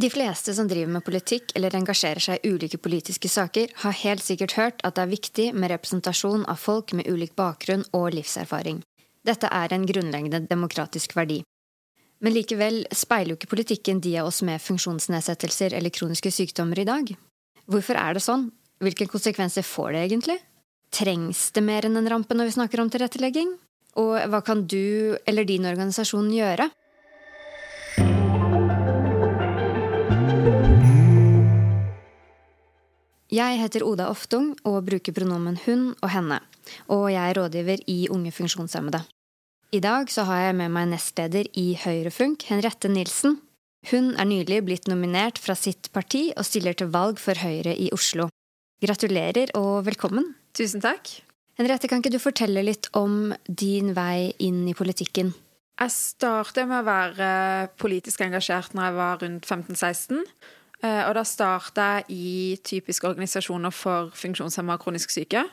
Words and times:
De 0.00 0.08
fleste 0.10 0.54
som 0.54 0.68
driver 0.68 0.92
med 0.94 1.04
politikk 1.04 1.50
eller 1.58 1.74
engasjerer 1.76 2.22
seg 2.24 2.40
i 2.40 2.50
ulike 2.54 2.78
politiske 2.80 3.28
saker, 3.28 3.72
har 3.82 3.98
helt 4.00 4.24
sikkert 4.24 4.54
hørt 4.56 4.78
at 4.86 4.96
det 4.96 5.02
er 5.02 5.10
viktig 5.10 5.46
med 5.52 5.68
representasjon 5.74 6.46
av 6.48 6.56
folk 6.62 6.94
med 6.96 7.10
ulik 7.10 7.34
bakgrunn 7.36 7.84
og 7.92 8.14
livserfaring. 8.16 8.78
Dette 9.28 9.50
er 9.52 9.74
en 9.74 9.84
grunnleggende 9.84 10.40
demokratisk 10.48 11.12
verdi. 11.18 11.42
Men 12.24 12.32
likevel 12.32 12.86
speiler 12.96 13.34
jo 13.34 13.40
ikke 13.40 13.52
politikken 13.52 14.00
de 14.00 14.14
av 14.22 14.30
oss 14.30 14.40
med 14.46 14.62
funksjonsnedsettelser 14.64 15.76
eller 15.76 15.92
kroniske 15.92 16.32
sykdommer 16.32 16.80
i 16.80 16.88
dag. 16.88 17.12
Hvorfor 17.68 18.00
er 18.00 18.16
det 18.16 18.24
sånn? 18.24 18.48
Hvilke 18.80 19.08
konsekvenser 19.10 19.66
får 19.66 19.92
det 19.92 20.04
egentlig? 20.06 20.38
Trengs 20.96 21.50
det 21.52 21.66
mer 21.66 21.84
enn 21.84 22.00
en 22.00 22.08
rampe 22.08 22.36
når 22.36 22.48
vi 22.48 22.56
snakker 22.56 22.80
om 22.80 22.88
tilrettelegging? 22.92 23.52
Og 24.00 24.16
hva 24.32 24.40
kan 24.46 24.64
du 24.64 25.18
eller 25.28 25.44
din 25.44 25.68
organisasjon 25.68 26.32
gjøre? 26.32 26.70
Jeg 33.30 33.60
heter 33.60 33.84
Oda 33.86 34.08
Oftung 34.10 34.56
og 34.66 34.88
bruker 34.88 35.14
pronomen 35.14 35.54
hun 35.62 35.92
og 36.02 36.10
henne, 36.10 36.40
og 36.90 37.04
jeg 37.12 37.22
er 37.22 37.36
rådgiver 37.38 37.84
i 37.86 38.08
Unge 38.10 38.32
funksjonshemmede. 38.34 39.04
I 39.70 39.78
dag 39.78 40.10
så 40.10 40.24
har 40.26 40.48
jeg 40.48 40.56
med 40.58 40.72
meg 40.74 40.88
nestleder 40.90 41.46
i 41.54 41.76
Høyrefunk, 41.78 42.42
Henriette 42.50 42.90
Nilsen. 42.90 43.38
Hun 43.92 44.16
er 44.18 44.26
nylig 44.26 44.58
blitt 44.66 44.90
nominert 44.90 45.38
fra 45.38 45.54
sitt 45.54 45.92
parti 45.94 46.32
og 46.34 46.42
stiller 46.48 46.74
til 46.74 46.90
valg 46.90 47.22
for 47.22 47.38
Høyre 47.38 47.70
i 47.78 47.92
Oslo. 47.94 48.26
Gratulerer 48.82 49.54
og 49.54 49.86
velkommen. 49.86 50.32
Tusen 50.50 50.82
takk. 50.82 51.20
Henriette, 51.54 51.86
kan 51.86 52.02
ikke 52.02 52.16
du 52.16 52.18
fortelle 52.18 52.66
litt 52.66 52.90
om 52.98 53.30
din 53.46 53.94
vei 53.94 54.32
inn 54.42 54.64
i 54.66 54.74
politikken? 54.74 55.30
Jeg 55.78 55.94
startet 55.94 56.66
med 56.66 56.82
å 56.82 56.88
være 56.90 57.28
politisk 57.78 58.26
engasjert 58.26 58.74
når 58.74 58.90
jeg 58.90 58.98
var 58.98 59.22
rundt 59.22 59.46
15-16. 59.46 60.26
Eh, 60.80 61.02
og 61.08 61.14
da 61.18 61.24
starta 61.28 61.86
jeg 61.98 62.16
i 62.16 62.56
typiske 62.64 63.08
organisasjoner 63.08 63.74
for 63.74 64.14
funksjonshemma 64.16 64.78
og 64.78 64.84
kronisk 64.86 65.12
syke. 65.12 65.44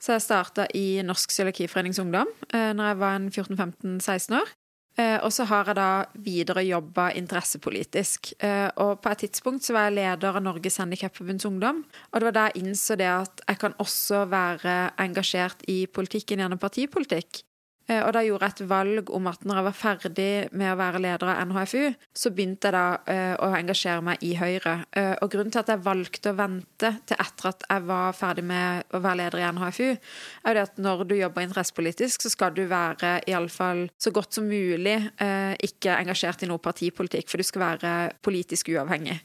Så 0.00 0.16
jeg 0.16 0.24
starta 0.24 0.66
i 0.74 1.00
Norsk 1.06 1.32
cøliakiforenings 1.32 2.00
ungdom 2.02 2.28
eh, 2.50 2.72
når 2.74 2.90
jeg 2.90 3.00
var 3.00 3.28
14-15-16 3.30 4.36
år. 4.40 4.52
Eh, 4.98 5.16
og 5.26 5.32
så 5.34 5.46
har 5.50 5.70
jeg 5.70 5.78
da 5.78 5.88
videre 6.26 6.66
jobba 6.66 7.08
interessepolitisk. 7.18 8.34
Og 8.82 9.00
på 9.02 9.10
et 9.10 9.24
tidspunkt 9.24 9.66
så 9.66 9.74
var 9.74 9.88
jeg 9.88 9.98
leder 10.00 10.36
av 10.36 10.42
Norges 10.42 10.78
Handikapforbunds 10.82 11.46
Ungdom. 11.48 11.82
Og 12.10 12.20
det 12.20 12.30
var 12.30 12.36
da 12.36 12.44
jeg 12.50 12.64
innså 12.64 12.98
det 12.98 13.10
at 13.10 13.42
jeg 13.46 13.62
kan 13.62 13.74
også 13.82 14.26
være 14.30 14.76
engasjert 15.02 15.66
i 15.70 15.84
politikken 15.86 16.42
gjennom 16.42 16.62
partipolitikk. 16.62 17.42
Eh, 17.84 18.00
og 18.00 18.14
da 18.16 18.22
gjorde 18.24 18.48
jeg 18.48 18.54
et 18.54 18.68
valg 18.70 19.10
om 19.12 19.26
at 19.28 19.42
når 19.44 19.58
jeg 19.58 19.66
var 19.66 19.76
ferdig 19.76 20.28
med 20.56 20.72
å 20.72 20.78
være 20.80 21.02
leder 21.04 21.30
av 21.30 21.40
NHFU, 21.50 21.82
så 22.16 22.30
begynte 22.32 22.70
jeg 22.70 22.76
da 22.76 22.84
uh, 23.04 23.34
å 23.44 23.50
engasjere 23.58 24.04
meg 24.06 24.24
i 24.24 24.30
Høyre. 24.38 24.74
Uh, 24.96 25.12
og 25.20 25.34
grunnen 25.34 25.52
til 25.52 25.60
at 25.60 25.72
jeg 25.74 25.84
valgte 25.84 26.32
å 26.32 26.38
vente 26.38 26.92
til 27.04 27.20
etter 27.26 27.50
at 27.50 27.66
jeg 27.68 27.84
var 27.90 28.16
ferdig 28.16 28.46
med 28.48 28.96
å 28.96 29.02
være 29.04 29.20
leder 29.20 29.42
i 29.42 29.50
NHFU, 29.58 29.90
er 29.90 30.48
jo 30.48 30.56
det 30.56 30.64
at 30.64 30.80
når 30.86 31.04
du 31.10 31.14
jobber 31.18 31.44
interessepolitisk, 31.44 32.24
så 32.24 32.32
skal 32.32 32.56
du 32.56 32.62
være 32.70 33.18
iallfall 33.28 33.84
så 34.00 34.14
godt 34.16 34.38
som 34.38 34.48
mulig 34.48 34.96
uh, 35.20 35.52
ikke 35.60 35.98
engasjert 35.98 36.46
i 36.46 36.48
noe 36.48 36.64
partipolitikk, 36.64 37.28
for 37.28 37.42
du 37.42 37.46
skal 37.46 37.66
være 37.66 37.94
politisk 38.24 38.72
uavhengig. 38.72 39.20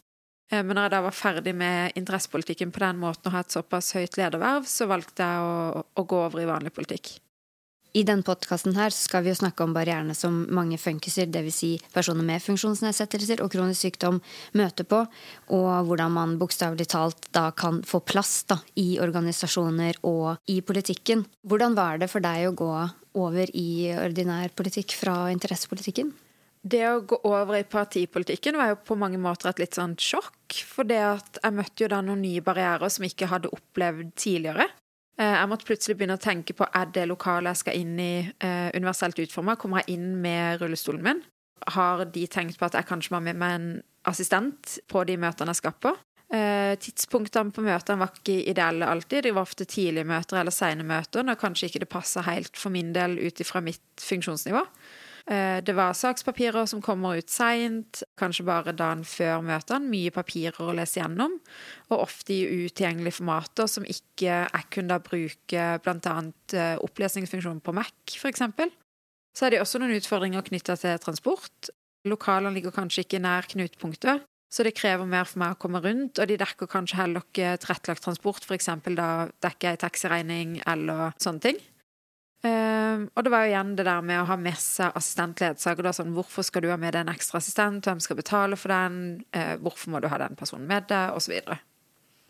Men 0.50 0.74
når 0.74 0.88
jeg 0.88 0.92
da 0.96 1.00
var 1.06 1.14
ferdig 1.14 1.52
med 1.54 1.98
interessepolitikken 2.00 2.72
på 2.74 2.82
den 2.82 2.98
måten 2.98 3.30
og 3.30 3.36
har 3.36 3.46
et 3.46 3.54
såpass 3.54 3.92
høyt 3.94 4.18
lederverv, 4.18 4.66
så 4.66 4.90
valgte 4.90 5.22
jeg 5.22 5.46
å, 5.46 5.84
å 5.94 6.08
gå 6.10 6.24
over 6.26 6.42
i 6.42 6.50
vanlig 6.50 6.74
politikk. 6.74 7.20
I 7.98 8.04
denne 8.06 8.22
podkasten 8.22 8.76
skal 8.94 9.24
vi 9.26 9.34
snakke 9.34 9.64
om 9.66 9.74
barrierene 9.74 10.14
som 10.14 10.44
mange 10.54 10.78
funkiser, 10.78 11.26
dvs. 11.26 11.56
Si 11.60 11.70
personer 11.94 12.24
med 12.24 12.44
funksjonsnedsettelser 12.44 13.42
og 13.42 13.50
kronisk 13.52 13.82
sykdom, 13.82 14.20
møter 14.54 14.86
på, 14.86 15.02
og 15.50 15.70
hvordan 15.88 16.14
man 16.14 16.38
bokstavelig 16.38 16.86
talt 16.94 17.32
da 17.34 17.50
kan 17.52 17.82
få 17.82 18.00
plass 18.06 18.44
da, 18.46 18.60
i 18.78 19.00
organisasjoner 19.02 19.98
og 20.06 20.38
i 20.48 20.60
politikken. 20.62 21.26
Hvordan 21.42 21.74
var 21.76 21.98
det 21.98 22.12
for 22.14 22.22
deg 22.22 22.52
å 22.52 22.56
gå 22.56 22.72
over 23.18 23.50
i 23.58 23.90
ordinær 23.98 24.54
politikk 24.54 24.94
fra 25.00 25.24
interessepolitikken? 25.34 26.14
Det 26.62 26.84
å 26.92 27.02
gå 27.08 27.18
over 27.24 27.58
i 27.58 27.66
partipolitikken 27.66 28.58
var 28.60 28.74
jo 28.74 28.82
på 28.86 28.98
mange 29.00 29.18
måter 29.22 29.50
et 29.50 29.62
litt 29.64 29.78
sånn 29.78 29.96
sjokk. 29.98 30.60
For 30.68 30.86
det 30.86 31.00
at 31.00 31.40
jeg 31.42 31.56
møtte 31.56 31.86
jo 31.86 31.90
da 31.90 32.04
noen 32.06 32.22
nye 32.22 32.44
barrierer 32.44 32.92
som 32.92 33.06
jeg 33.06 33.16
ikke 33.16 33.32
hadde 33.32 33.54
opplevd 33.56 34.14
tidligere. 34.20 34.68
Eh, 35.20 35.36
jeg 35.36 35.50
måtte 35.52 35.68
plutselig 35.68 35.98
begynne 36.00 36.16
å 36.16 36.22
tenke 36.22 36.56
på 36.56 36.68
er 36.72 36.92
det 36.96 37.06
lokalet 37.10 37.52
jeg 37.52 37.62
skal 37.64 37.80
inn 37.82 38.00
i, 38.00 38.32
eh, 38.40 38.70
universelt 38.76 39.20
utforma. 39.20 39.58
Kommer 39.60 39.84
jeg 39.84 39.98
inn 39.98 40.22
med 40.22 40.62
rullestolen 40.62 41.04
min? 41.04 41.24
Har 41.68 42.06
de 42.06 42.28
tenkt 42.28 42.58
på 42.58 42.66
at 42.66 42.74
jeg 42.74 42.88
kanskje 42.88 43.12
må 43.12 43.16
ha 43.16 43.20
med 43.20 43.36
meg 43.36 43.56
en 43.56 43.84
assistent 44.06 44.80
på 44.88 45.06
de 45.06 45.18
møtene 45.18 45.52
jeg 45.52 45.60
skal 45.60 45.74
på? 45.74 45.98
Eh, 46.32 46.76
tidspunktene 46.78 47.52
på 47.52 47.64
møtene 47.66 47.98
var 47.98 48.14
ikke 48.14 48.48
ideelle 48.48 48.86
alltid. 48.86 49.24
De 49.24 49.32
var 49.32 49.42
ofte 49.42 49.66
tidlige 49.66 50.06
møter 50.06 50.40
eller 50.40 50.52
seine 50.52 50.84
møter 50.84 51.24
når 51.24 51.40
kanskje 51.42 51.68
ikke 51.68 51.80
det 51.80 51.90
passa 51.90 52.22
helt 52.22 52.56
for 52.56 52.70
min 52.70 52.94
del 52.94 53.18
ut 53.18 53.42
ifra 53.42 53.62
mitt 53.62 53.82
funksjonsnivå. 53.98 54.64
Eh, 55.30 55.64
det 55.64 55.76
var 55.78 55.94
sakspapirer 55.94 56.66
som 56.66 56.82
kommer 56.82 57.20
ut 57.20 57.30
seint, 57.30 58.02
kanskje 58.18 58.48
bare 58.48 58.74
dagen 58.74 59.04
før 59.06 59.44
møtene. 59.46 59.86
Mye 59.92 60.14
papirer 60.14 60.58
å 60.66 60.74
lese 60.74 61.04
gjennom, 61.04 61.36
og 61.92 62.02
ofte 62.02 62.34
i 62.34 62.66
utilgjengelige 62.66 63.20
formater 63.20 63.70
som 63.70 63.86
ikke 63.86 64.40
jeg 64.48 64.70
kunne 64.74 64.98
bruke 65.06 65.68
bl.a. 65.86 66.16
Eh, 66.58 66.82
opplesningsfunksjonen 66.82 67.62
på 67.62 67.76
Mac, 67.78 67.94
f.eks. 68.18 68.42
Så 69.38 69.46
er 69.46 69.54
det 69.54 69.62
også 69.62 69.82
noen 69.82 69.94
utfordringer 70.00 70.50
knytta 70.50 70.80
til 70.82 70.98
transport. 71.04 71.70
Lokalene 72.10 72.56
ligger 72.58 72.74
kanskje 72.74 73.06
ikke 73.06 73.22
nær 73.22 73.46
knutepunktet, 73.52 74.26
så 74.50 74.66
det 74.66 74.74
krever 74.80 75.06
mer 75.06 75.30
for 75.30 75.44
meg 75.44 75.54
å 75.54 75.62
komme 75.62 75.84
rundt. 75.84 76.18
Og 76.18 76.26
de 76.26 76.40
dekker 76.42 76.72
kanskje 76.72 77.04
heller 77.04 77.22
ikke 77.28 77.54
tilrettelagt 77.62 78.08
transport, 78.08 78.50
f.eks. 78.50 78.72
da 78.98 79.12
dekker 79.46 79.76
jeg 79.76 79.84
taxiregning 79.86 80.58
eller 80.66 81.14
sånne 81.22 81.52
ting. 81.52 81.62
Uh, 82.90 83.08
og 83.14 83.26
det 83.26 83.34
var 83.34 83.46
jo 83.46 83.54
igjen 83.54 83.76
det 83.78 83.88
der 83.88 84.04
med 84.06 84.24
å 84.24 84.28
ha 84.30 84.40
med 84.42 84.58
seg 84.60 84.98
assistentledsager. 84.98 85.92
Sånn, 85.96 86.14
hvorfor 86.18 86.48
skal 86.48 86.66
du 86.66 86.72
ha 86.74 86.80
med 86.82 86.98
deg 86.98 87.06
en 87.06 87.14
ekstra 87.14 87.42
assistent? 87.42 87.86
Hvem 87.86 88.02
skal 88.04 88.20
betale 88.20 88.60
for 88.60 88.74
den? 88.74 89.20
Uh, 89.36 89.56
hvorfor 89.62 89.94
må 89.94 90.02
du 90.04 90.10
ha 90.12 90.22
den 90.22 90.40
personen 90.40 90.70
med 90.70 90.90
deg? 90.92 91.16
Og 91.16 91.24
så 91.26 91.38
videre. 91.38 91.62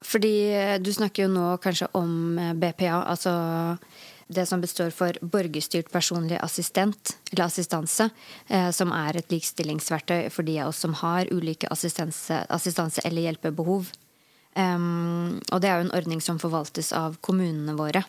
Fordi 0.06 0.52
eh, 0.56 0.78
du 0.80 0.92
snakker 0.94 1.26
jo 1.26 1.34
nå 1.34 1.50
kanskje 1.64 1.90
om 1.98 2.40
eh, 2.40 2.54
BPA, 2.56 3.04
altså 3.04 3.34
det 4.30 4.46
som 4.46 4.62
består 4.62 4.94
for 4.94 5.18
borgerstyrt 5.22 5.90
personlig 5.92 6.38
assistent, 6.40 7.16
eller 7.32 7.48
assistanse, 7.48 8.10
eh, 8.48 8.70
som 8.76 8.94
er 8.96 9.18
et 9.18 9.34
likestillingsverktøy 9.34 10.30
for 10.32 10.48
de 10.48 10.60
av 10.62 10.72
oss 10.72 10.84
som 10.86 10.94
har 11.02 11.32
ulike 11.34 11.70
assistanse, 11.74 12.44
assistanse 12.48 13.04
eller 13.08 13.28
hjelpebehov. 13.28 13.90
Um, 14.60 15.40
og 15.54 15.62
det 15.62 15.70
er 15.70 15.78
jo 15.78 15.88
en 15.88 15.98
ordning 15.98 16.22
som 16.26 16.40
forvaltes 16.42 16.90
av 16.98 17.20
kommunene 17.26 17.76
våre. 17.78 18.04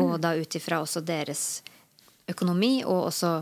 Og 0.00 0.16
mm. 0.16 0.20
da 0.24 0.32
ut 0.36 0.56
ifra 0.58 0.80
også 0.84 1.02
deres 1.04 1.62
økonomi 2.30 2.80
og 2.84 3.08
også 3.10 3.32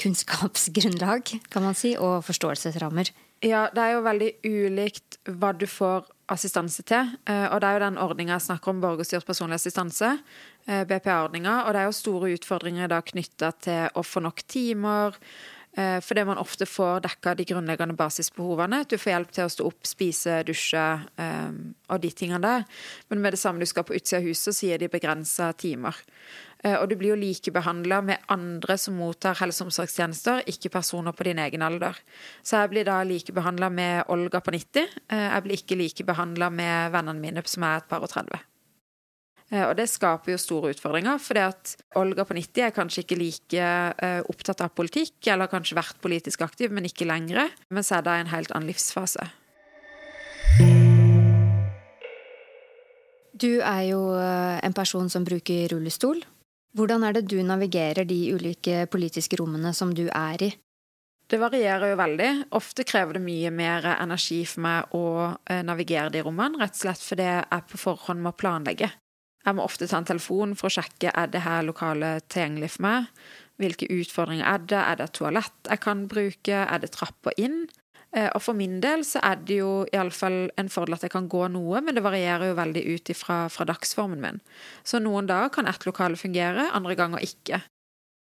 kunnskapsgrunnlag, 0.00 1.38
kan 1.50 1.64
man 1.64 1.76
si, 1.76 1.94
og 1.98 2.24
forståelsesrammer. 2.26 3.12
Ja, 3.44 3.66
det 3.72 3.82
er 3.82 3.96
jo 3.96 4.04
veldig 4.04 4.28
ulikt 4.48 5.18
hva 5.28 5.52
du 5.56 5.66
får 5.68 6.06
assistanse 6.32 6.82
til. 6.88 7.12
Eh, 7.28 7.46
og 7.52 7.60
det 7.62 7.68
er 7.68 7.76
jo 7.76 7.84
den 7.84 7.98
ordninga 8.02 8.36
jeg 8.36 8.46
snakker 8.48 8.72
om, 8.72 8.80
borgerstyrt 8.82 9.26
personlig 9.28 9.60
assistanse, 9.60 10.16
eh, 10.66 10.84
BPA-ordninga. 10.88 11.66
Og 11.66 11.74
det 11.74 11.82
er 11.82 11.88
jo 11.88 11.98
store 12.00 12.32
utfordringer 12.36 12.90
da 12.90 13.02
knytta 13.04 13.52
til 13.60 13.92
å 13.94 14.04
få 14.04 14.24
nok 14.24 14.42
timer, 14.48 15.16
fordi 15.76 16.22
man 16.24 16.38
ofte 16.40 16.64
får 16.64 17.02
dekka 17.04 17.34
de 17.36 17.44
grunnleggende 17.44 17.96
basisbehovene. 17.98 18.78
Du 18.88 18.96
får 18.96 19.12
hjelp 19.12 19.32
til 19.36 19.44
å 19.44 19.52
stå 19.52 19.66
opp, 19.68 19.84
spise, 19.84 20.38
dusje 20.48 20.84
um, 21.20 21.58
og 21.92 22.00
de 22.00 22.10
tingene 22.16 22.40
der. 22.40 22.64
Men 23.10 23.22
med 23.24 23.36
det 23.36 23.40
samme 23.42 23.60
du 23.60 23.68
skal 23.68 23.84
på 23.84 23.96
utsida 23.96 24.22
av 24.22 24.28
huset, 24.28 24.56
så 24.56 24.70
gir 24.70 24.80
de 24.80 24.88
begrensa 24.92 25.50
timer. 25.58 25.98
Uh, 26.64 26.78
og 26.80 26.88
du 26.90 26.96
blir 26.96 27.12
jo 27.12 27.20
likebehandla 27.20 28.00
med 28.08 28.32
andre 28.32 28.78
som 28.80 28.96
mottar 28.96 29.36
helse- 29.42 29.64
og 29.64 29.70
omsorgstjenester, 29.70 30.46
ikke 30.48 30.72
personer 30.78 31.16
på 31.16 31.28
din 31.28 31.44
egen 31.44 31.64
alder. 31.66 32.00
Så 32.40 32.62
jeg 32.62 32.72
blir 32.72 32.88
da 32.88 33.02
likebehandla 33.04 33.70
med 33.70 34.12
Olga 34.12 34.40
på 34.40 34.56
90. 34.56 35.00
Uh, 35.12 35.28
jeg 35.28 35.46
blir 35.46 35.60
ikke 35.60 35.80
likebehandla 35.84 36.50
med 36.50 36.92
vennene 36.96 37.20
mine 37.20 37.44
som 37.46 37.68
er 37.68 37.82
et 37.82 37.90
par 37.90 38.04
og 38.04 38.12
30. 38.16 38.40
Eh, 39.52 39.62
og 39.62 39.76
det 39.78 39.86
skaper 39.90 40.34
jo 40.34 40.40
store 40.42 40.72
utfordringer, 40.74 41.20
fordi 41.22 41.42
at 41.46 41.74
Olga 41.98 42.26
på 42.26 42.34
90 42.34 42.66
er 42.66 42.74
kanskje 42.74 43.04
ikke 43.04 43.18
like 43.20 43.62
eh, 43.62 44.20
opptatt 44.26 44.64
av 44.64 44.74
politikk, 44.74 45.20
eller 45.30 45.50
kanskje 45.50 45.78
vært 45.78 46.00
politisk 46.02 46.42
aktiv, 46.46 46.74
men 46.74 46.88
ikke 46.88 47.06
lenger, 47.06 47.52
mens 47.70 47.92
jeg 47.94 48.06
da 48.06 48.16
er 48.16 48.24
i 48.24 48.26
en 48.26 48.34
helt 48.34 48.54
annen 48.54 48.72
livsfase. 48.72 49.28
Du 53.36 53.52
er 53.60 53.82
jo 53.92 54.00
eh, 54.18 54.58
en 54.66 54.74
person 54.74 55.10
som 55.12 55.26
bruker 55.26 55.70
rullestol. 55.74 56.24
Hvordan 56.76 57.06
er 57.06 57.16
det 57.16 57.28
du 57.30 57.38
navigerer 57.44 58.04
de 58.08 58.18
ulike 58.34 58.84
politiske 58.92 59.38
rommene 59.38 59.72
som 59.76 59.94
du 59.96 60.08
er 60.10 60.42
i? 60.42 60.52
Det 61.26 61.38
varierer 61.42 61.90
jo 61.90 61.96
veldig. 61.98 62.28
Ofte 62.54 62.84
krever 62.86 63.16
det 63.16 63.22
mye 63.24 63.50
mer 63.50 63.86
energi 63.96 64.44
for 64.46 64.62
meg 64.62 64.92
å 64.94 65.06
navigere 65.66 66.12
de 66.14 66.20
rommene, 66.22 66.60
rett 66.60 66.76
og 66.76 66.82
slett 66.84 67.02
fordi 67.02 67.26
jeg 67.26 67.64
på 67.72 67.80
forhånd 67.82 68.22
må 68.22 68.30
planlegge. 68.38 68.92
Jeg 69.46 69.54
må 69.54 69.62
ofte 69.62 69.86
ta 69.86 70.00
en 70.00 70.08
telefon 70.08 70.54
for 70.58 70.68
å 70.68 70.76
sjekke 70.80 71.12
er 71.14 71.30
det 71.30 71.44
her 71.44 71.62
lokalet 71.66 72.26
tilgjengelig 72.32 72.72
for 72.74 72.86
meg. 72.88 73.10
Hvilke 73.62 73.88
utfordringer 73.94 74.46
er 74.50 74.64
det? 74.68 74.80
Er 74.80 74.98
det 74.98 75.06
et 75.06 75.18
toalett 75.20 75.70
jeg 75.70 75.82
kan 75.84 76.06
bruke? 76.10 76.62
Er 76.66 76.82
det 76.82 76.90
trapper 76.96 77.36
inn? 77.40 77.68
Eh, 78.16 78.28
og 78.32 78.42
for 78.42 78.58
min 78.58 78.80
del 78.82 79.04
så 79.06 79.20
er 79.26 79.38
det 79.46 79.60
jo 79.60 79.70
iallfall 79.94 80.50
en 80.58 80.70
fordel 80.72 80.96
at 80.96 81.06
jeg 81.06 81.14
kan 81.14 81.28
gå 81.30 81.46
noe, 81.52 81.82
men 81.84 81.96
det 81.96 82.04
varierer 82.04 82.50
jo 82.50 82.58
veldig 82.58 82.82
ut 82.94 83.12
ifra 83.12 83.38
fra 83.52 83.66
dagsformen 83.68 84.22
min. 84.22 84.42
Så 84.86 85.00
noen 85.02 85.28
dager 85.30 85.52
kan 85.54 85.70
ett 85.70 85.86
lokale 85.88 86.18
fungere, 86.20 86.70
andre 86.74 86.98
ganger 86.98 87.24
ikke. 87.24 87.62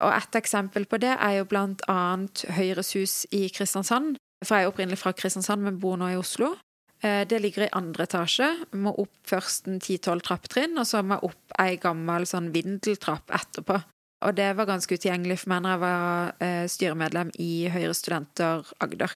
Og 0.02 0.10
et 0.16 0.38
eksempel 0.40 0.88
på 0.90 0.98
det 1.02 1.14
er 1.14 1.38
jo 1.38 1.48
blant 1.50 1.84
annet 1.92 2.46
Høyres 2.58 2.96
hus 2.98 3.16
i 3.30 3.46
Kristiansand. 3.54 4.16
For 4.42 4.58
jeg 4.58 4.66
er 4.66 4.72
opprinnelig 4.72 4.98
fra 5.04 5.14
Kristiansand, 5.14 5.62
men 5.62 5.78
bor 5.82 6.00
nå 6.02 6.10
i 6.10 6.18
Oslo. 6.18 6.56
Eh, 7.02 7.28
det 7.28 7.40
ligger 7.40 7.66
i 7.66 7.74
andre 7.74 8.06
etasje. 8.06 8.48
Må 8.78 8.94
opp 9.02 9.16
først 9.28 9.70
en 9.70 9.82
ti-tolv 9.82 10.22
trappetrinn, 10.26 10.78
og 10.78 10.86
så 10.88 11.02
må 11.02 11.18
jeg 11.18 11.32
opp 11.32 11.56
ei 11.64 11.80
gammel 11.82 12.28
sånn 12.30 12.52
vindeltrapp 12.54 13.34
etterpå. 13.34 13.80
Og 14.22 14.36
det 14.38 14.52
var 14.54 14.70
ganske 14.70 14.94
utilgjengelig 14.94 15.40
for 15.42 15.54
meg 15.54 15.64
når 15.66 15.74
jeg 15.74 15.82
var 15.82 16.34
eh, 16.46 16.66
styremedlem 16.70 17.32
i 17.42 17.54
Høyre 17.74 17.96
Studenter 17.98 18.68
Agder. 18.86 19.16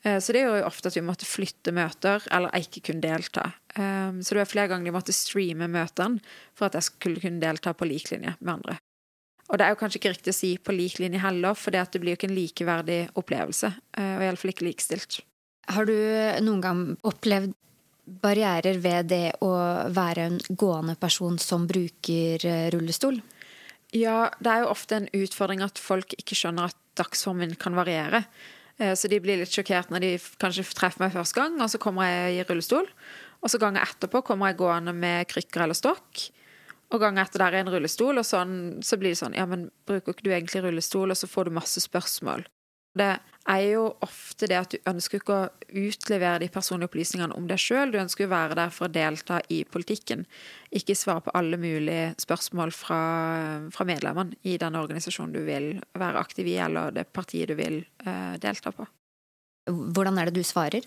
Eh, 0.00 0.16
så 0.24 0.32
det 0.32 0.46
gjorde 0.46 0.62
jo 0.62 0.70
ofte 0.70 0.88
at 0.88 0.96
vi 0.96 1.04
måtte 1.04 1.28
flytte 1.28 1.74
møter, 1.76 2.24
eller 2.32 2.56
ikke 2.56 2.86
kunne 2.88 3.04
delta. 3.04 3.50
Så 3.72 4.34
det 4.34 4.42
var 4.42 4.48
flere 4.50 4.68
ganger 4.68 4.90
de 4.90 4.92
måtte 4.92 5.14
streame 5.16 5.64
møtene 5.72 6.20
for 6.52 6.66
at 6.66 6.74
jeg 6.76 6.84
skulle 6.90 7.22
kunne 7.22 7.40
delta 7.40 7.72
på 7.72 7.86
lik 7.88 8.10
linje 8.10 8.34
med 8.42 8.50
andre. 8.58 8.74
Og 9.48 9.56
det 9.56 9.64
er 9.64 9.72
jo 9.72 9.78
kanskje 9.80 9.96
ikke 9.96 10.12
riktig 10.12 10.34
å 10.34 10.36
si 10.36 10.50
på 10.60 10.74
lik 10.76 10.98
linje 11.00 11.22
heller, 11.22 11.56
for 11.56 11.72
det 11.72 11.86
blir 11.96 12.12
jo 12.12 12.18
ikke 12.20 12.28
en 12.28 12.36
likeverdig 12.36 12.98
opplevelse. 13.16 13.72
Og 13.96 14.26
iallfall 14.26 14.52
ikke 14.52 14.68
likestilt. 14.68 15.22
Har 15.70 15.86
du 15.86 15.96
noen 16.42 16.62
gang 16.62 16.80
opplevd 17.06 17.54
barrierer 18.22 18.80
ved 18.82 19.10
det 19.12 19.26
å 19.46 19.52
være 19.94 20.26
en 20.26 20.40
gående 20.48 20.96
person 20.98 21.38
som 21.38 21.68
bruker 21.70 22.42
eh, 22.48 22.66
rullestol? 22.74 23.20
Ja, 23.94 24.32
det 24.42 24.50
er 24.50 24.64
jo 24.64 24.72
ofte 24.72 24.98
en 24.98 25.10
utfordring 25.14 25.62
at 25.64 25.78
folk 25.80 26.16
ikke 26.18 26.36
skjønner 26.38 26.72
at 26.72 26.78
dagsformen 26.98 27.54
kan 27.60 27.76
variere. 27.78 28.24
Eh, 28.78 28.94
så 28.98 29.08
de 29.08 29.20
blir 29.22 29.40
litt 29.40 29.54
sjokkert 29.54 29.92
når 29.92 30.04
de 30.04 30.12
kanskje 30.42 30.66
treffer 30.74 31.04
meg 31.04 31.14
første 31.14 31.38
gang, 31.38 31.58
og 31.60 31.70
så 31.70 31.80
kommer 31.82 32.08
jeg 32.10 32.40
i 32.40 32.46
rullestol. 32.48 32.88
Og 33.42 33.50
så 33.50 33.58
ganger 33.62 33.84
etterpå 33.84 34.22
kommer 34.26 34.50
jeg 34.50 34.60
gående 34.62 34.94
med 34.96 35.28
krykker 35.30 35.64
eller 35.64 35.78
stokk. 35.78 36.26
Og 36.92 37.00
gangen 37.00 37.22
etter 37.22 37.40
der 37.40 37.56
er 37.56 37.64
en 37.64 37.72
rullestol, 37.72 38.18
og 38.20 38.26
sånn, 38.26 38.56
så 38.84 38.98
blir 39.00 39.14
det 39.14 39.22
sånn 39.22 39.36
Ja, 39.38 39.46
men 39.48 39.70
bruker 39.88 40.12
ikke 40.12 40.26
du 40.26 40.34
egentlig 40.34 40.64
rullestol? 40.64 41.14
Og 41.14 41.18
så 41.18 41.30
får 41.30 41.48
du 41.48 41.56
masse 41.56 41.80
spørsmål. 41.80 42.44
Det 42.98 43.12
er 43.48 43.62
jo 43.72 43.86
ofte 44.04 44.46
det 44.50 44.58
at 44.58 44.74
du 44.74 44.90
ønsker 44.90 45.18
ikke 45.18 45.34
å 45.34 45.70
utlevere 45.82 46.42
de 46.42 46.48
personlige 46.52 46.90
opplysningene 46.90 47.36
om 47.38 47.46
deg 47.48 47.60
sjøl. 47.60 47.92
Du 47.92 47.98
ønsker 47.98 48.28
å 48.28 48.32
være 48.32 48.58
der 48.58 48.74
for 48.74 48.86
å 48.86 48.92
delta 48.92 49.40
i 49.52 49.62
politikken, 49.64 50.26
ikke 50.70 50.96
svare 50.98 51.24
på 51.26 51.34
alle 51.38 51.58
mulige 51.60 52.12
spørsmål 52.22 52.74
fra, 52.76 53.00
fra 53.74 53.86
medlemmene 53.88 54.36
i 54.46 54.58
den 54.60 54.76
organisasjonen 54.78 55.34
du 55.34 55.40
vil 55.46 55.70
være 55.98 56.20
aktiv 56.20 56.52
i, 56.52 56.58
eller 56.62 56.94
det 56.94 57.08
partiet 57.16 57.50
du 57.50 57.56
vil 57.58 57.80
uh, 58.06 58.36
delta 58.42 58.74
på. 58.76 58.86
Hvordan 59.70 60.20
er 60.20 60.28
det 60.28 60.42
du 60.42 60.46
svarer? 60.46 60.86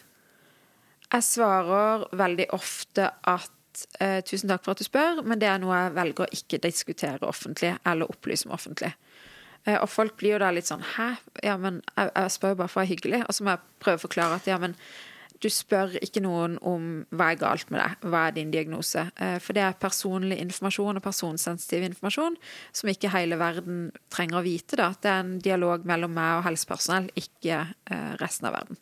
Jeg 1.06 1.26
svarer 1.26 2.08
veldig 2.18 2.48
ofte 2.56 3.10
at 3.30 3.86
uh, 4.02 4.22
tusen 4.26 4.52
takk 4.52 4.64
for 4.64 4.76
at 4.76 4.84
du 4.84 4.88
spør, 4.88 5.26
men 5.26 5.42
det 5.42 5.50
er 5.50 5.62
noe 5.64 5.84
jeg 5.84 5.98
velger 5.98 6.26
å 6.26 6.40
ikke 6.40 6.62
diskutere 6.64 7.28
offentlig 7.28 7.76
eller 7.84 8.14
opplyse 8.14 8.48
om 8.48 8.56
offentlig. 8.56 8.94
Eh, 9.66 9.80
og 9.80 9.90
folk 9.90 10.16
blir 10.20 10.36
jo 10.36 10.44
da 10.44 10.52
litt 10.54 10.70
sånn 10.70 10.86
Hæ? 10.96 11.10
Ja, 11.46 11.58
men 11.62 11.82
jeg, 11.96 12.12
jeg 12.14 12.38
spør 12.38 12.54
jo 12.54 12.62
bare 12.62 12.72
for 12.72 12.82
å 12.82 12.86
være 12.86 12.94
hyggelig. 12.94 13.26
Og 13.26 13.36
så 13.36 13.46
må 13.46 13.56
jeg 13.56 13.84
prøve 13.84 14.02
å 14.02 14.06
forklare 14.06 14.40
at 14.40 14.50
ja, 14.50 14.60
men 14.62 14.78
du 15.44 15.50
spør 15.52 15.98
ikke 16.04 16.24
noen 16.24 16.56
om 16.66 16.88
hva 17.14 17.34
er 17.34 17.40
galt 17.42 17.70
med 17.74 17.82
deg, 17.82 18.08
hva 18.10 18.22
er 18.30 18.36
din 18.38 18.54
diagnose. 18.54 19.08
Eh, 19.22 19.38
for 19.44 19.58
det 19.58 19.66
er 19.66 19.78
personlig 19.82 20.40
informasjon 20.44 21.02
og 21.02 21.06
personsensitiv 21.06 21.86
informasjon 21.90 22.38
som 22.76 22.92
ikke 22.92 23.12
hele 23.14 23.40
verden 23.42 23.90
trenger 24.14 24.40
å 24.40 24.46
vite. 24.46 24.80
da. 24.80 24.92
Det 24.96 25.12
er 25.12 25.24
en 25.24 25.38
dialog 25.44 25.88
mellom 25.88 26.14
meg 26.16 26.40
og 26.40 26.46
helsepersonell, 26.48 27.10
ikke 27.20 27.62
eh, 27.66 28.12
resten 28.22 28.50
av 28.50 28.60
verden. 28.60 28.80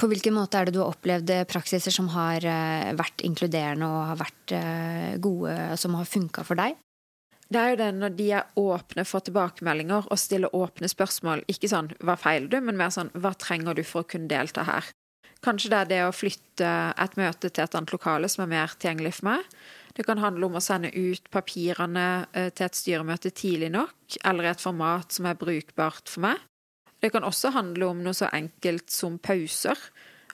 På 0.00 0.08
hvilken 0.08 0.32
måte 0.32 0.56
er 0.56 0.68
det 0.68 0.72
du 0.72 0.80
har 0.80 0.94
opplevd 0.94 1.32
praksiser 1.50 1.92
som 1.92 2.06
har 2.14 2.40
vært 2.96 3.20
inkluderende 3.20 3.84
og 3.84 4.06
har 4.08 4.16
vært 4.22 4.54
gode, 5.20 5.56
som 5.76 5.98
har 5.98 6.08
funka 6.08 6.40
for 6.48 6.56
deg? 6.56 6.78
Det 7.50 7.58
er 7.58 7.72
jo 7.72 7.78
det 7.80 7.90
når 7.98 8.12
de 8.14 8.26
er 8.38 8.50
åpne 8.62 9.02
for 9.08 9.26
tilbakemeldinger 9.26 10.06
og 10.06 10.18
stiller 10.22 10.54
åpne 10.54 10.86
spørsmål. 10.90 11.42
Ikke 11.50 11.70
sånn 11.70 11.90
'hva 11.98 12.16
feiler 12.16 12.48
du?', 12.48 12.60
men 12.60 12.76
mer 12.76 12.90
sånn 12.94 13.10
'hva 13.10 13.34
trenger 13.34 13.74
du 13.74 13.82
for 13.82 14.02
å 14.02 14.08
kunne 14.08 14.28
delta 14.28 14.62
her'? 14.62 14.92
Kanskje 15.42 15.70
det 15.70 15.78
er 15.78 15.84
det 15.84 16.00
å 16.04 16.12
flytte 16.14 16.70
et 16.96 17.16
møte 17.16 17.50
til 17.50 17.64
et 17.64 17.74
annet 17.74 17.92
lokale 17.92 18.28
som 18.28 18.44
er 18.44 18.54
mer 18.54 18.68
tilgjengelig 18.68 19.14
for 19.14 19.24
meg. 19.24 19.40
Det 19.96 20.06
kan 20.06 20.18
handle 20.18 20.46
om 20.46 20.58
å 20.58 20.62
sende 20.62 20.92
ut 20.94 21.30
papirene 21.30 22.26
eh, 22.32 22.50
til 22.50 22.66
et 22.66 22.78
styremøte 22.78 23.32
tidlig 23.34 23.70
nok, 23.72 24.20
eller 24.24 24.44
et 24.44 24.60
format 24.60 25.10
som 25.10 25.26
er 25.26 25.34
brukbart 25.34 26.08
for 26.08 26.20
meg. 26.20 26.38
Det 27.00 27.10
kan 27.10 27.24
også 27.24 27.50
handle 27.56 27.88
om 27.88 28.02
noe 28.04 28.14
så 28.14 28.28
enkelt 28.32 28.90
som 28.90 29.18
pauser. 29.18 29.76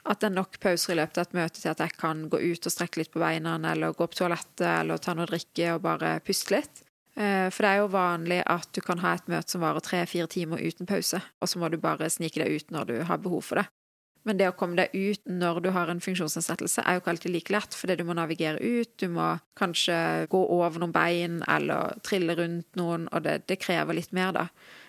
At 0.07 0.21
det 0.21 0.29
er 0.29 0.37
nok 0.37 0.59
pauser 0.63 0.93
i 0.93 0.99
løpet 1.01 1.19
av 1.19 1.27
et 1.27 1.39
møte 1.39 1.61
til 1.61 1.71
at 1.71 1.81
jeg 1.83 1.97
kan 1.99 2.29
gå 2.31 2.39
ut 2.39 2.67
og 2.67 2.75
strekke 2.75 3.01
litt 3.01 3.13
på 3.15 3.23
beina, 3.23 3.57
eller 3.73 3.95
gå 3.95 4.07
på 4.07 4.21
toalettet, 4.21 4.67
eller 4.67 5.03
ta 5.03 5.15
noe 5.15 5.27
drikke 5.31 5.73
og 5.75 5.87
bare 5.87 6.19
puste 6.27 6.55
litt. 6.55 6.86
Eh, 7.17 7.49
for 7.49 7.65
det 7.65 7.71
er 7.71 7.81
jo 7.81 7.89
vanlig 7.95 8.43
at 8.45 8.69
du 8.77 8.83
kan 8.85 9.01
ha 9.01 9.15
et 9.17 9.31
møte 9.31 9.55
som 9.55 9.65
varer 9.65 9.85
tre-fire 9.85 10.29
timer 10.29 10.61
uten 10.61 10.89
pause, 10.89 11.23
og 11.41 11.49
så 11.49 11.61
må 11.63 11.71
du 11.73 11.79
bare 11.81 12.11
snike 12.13 12.43
deg 12.43 12.61
ut 12.61 12.75
når 12.75 12.91
du 12.91 12.97
har 13.09 13.23
behov 13.25 13.45
for 13.49 13.63
det. 13.63 13.69
Men 14.27 14.41
det 14.41 14.49
å 14.51 14.57
komme 14.59 14.75
deg 14.75 14.91
ut 14.91 15.29
når 15.31 15.61
du 15.63 15.69
har 15.71 15.89
en 15.89 16.03
funksjonsnedsettelse, 16.03 16.83
er 16.83 16.97
jo 16.97 17.03
ikke 17.03 17.13
alltid 17.15 17.33
like 17.33 17.55
lett, 17.55 17.77
fordi 17.79 17.95
du 17.97 18.03
må 18.09 18.17
navigere 18.19 18.59
ut, 18.59 18.91
du 18.99 19.07
må 19.15 19.37
kanskje 19.59 20.27
gå 20.33 20.41
over 20.57 20.83
noen 20.83 20.95
bein 20.95 21.39
eller 21.47 21.95
trille 22.05 22.35
rundt 22.35 22.81
noen, 22.81 23.07
og 23.15 23.23
det, 23.23 23.45
det 23.47 23.61
krever 23.63 23.97
litt 23.97 24.11
mer, 24.17 24.35
da. 24.35 24.49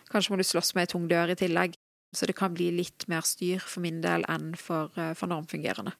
Kanskje 0.09 0.33
må 0.33 0.41
du 0.41 0.47
slåss 0.47 0.73
med 0.73 0.87
ei 0.87 0.91
tung 0.95 1.05
dør 1.11 1.35
i 1.35 1.37
tillegg. 1.37 1.77
Så 2.15 2.25
det 2.25 2.37
kan 2.39 2.53
bli 2.55 2.71
litt 2.71 3.03
mer 3.11 3.25
styr 3.27 3.59
for 3.59 3.83
min 3.83 3.99
del 4.01 4.23
enn 4.31 4.53
for, 4.57 4.89
eh, 4.97 5.13
for 5.13 5.29
normfungerende. 5.29 5.91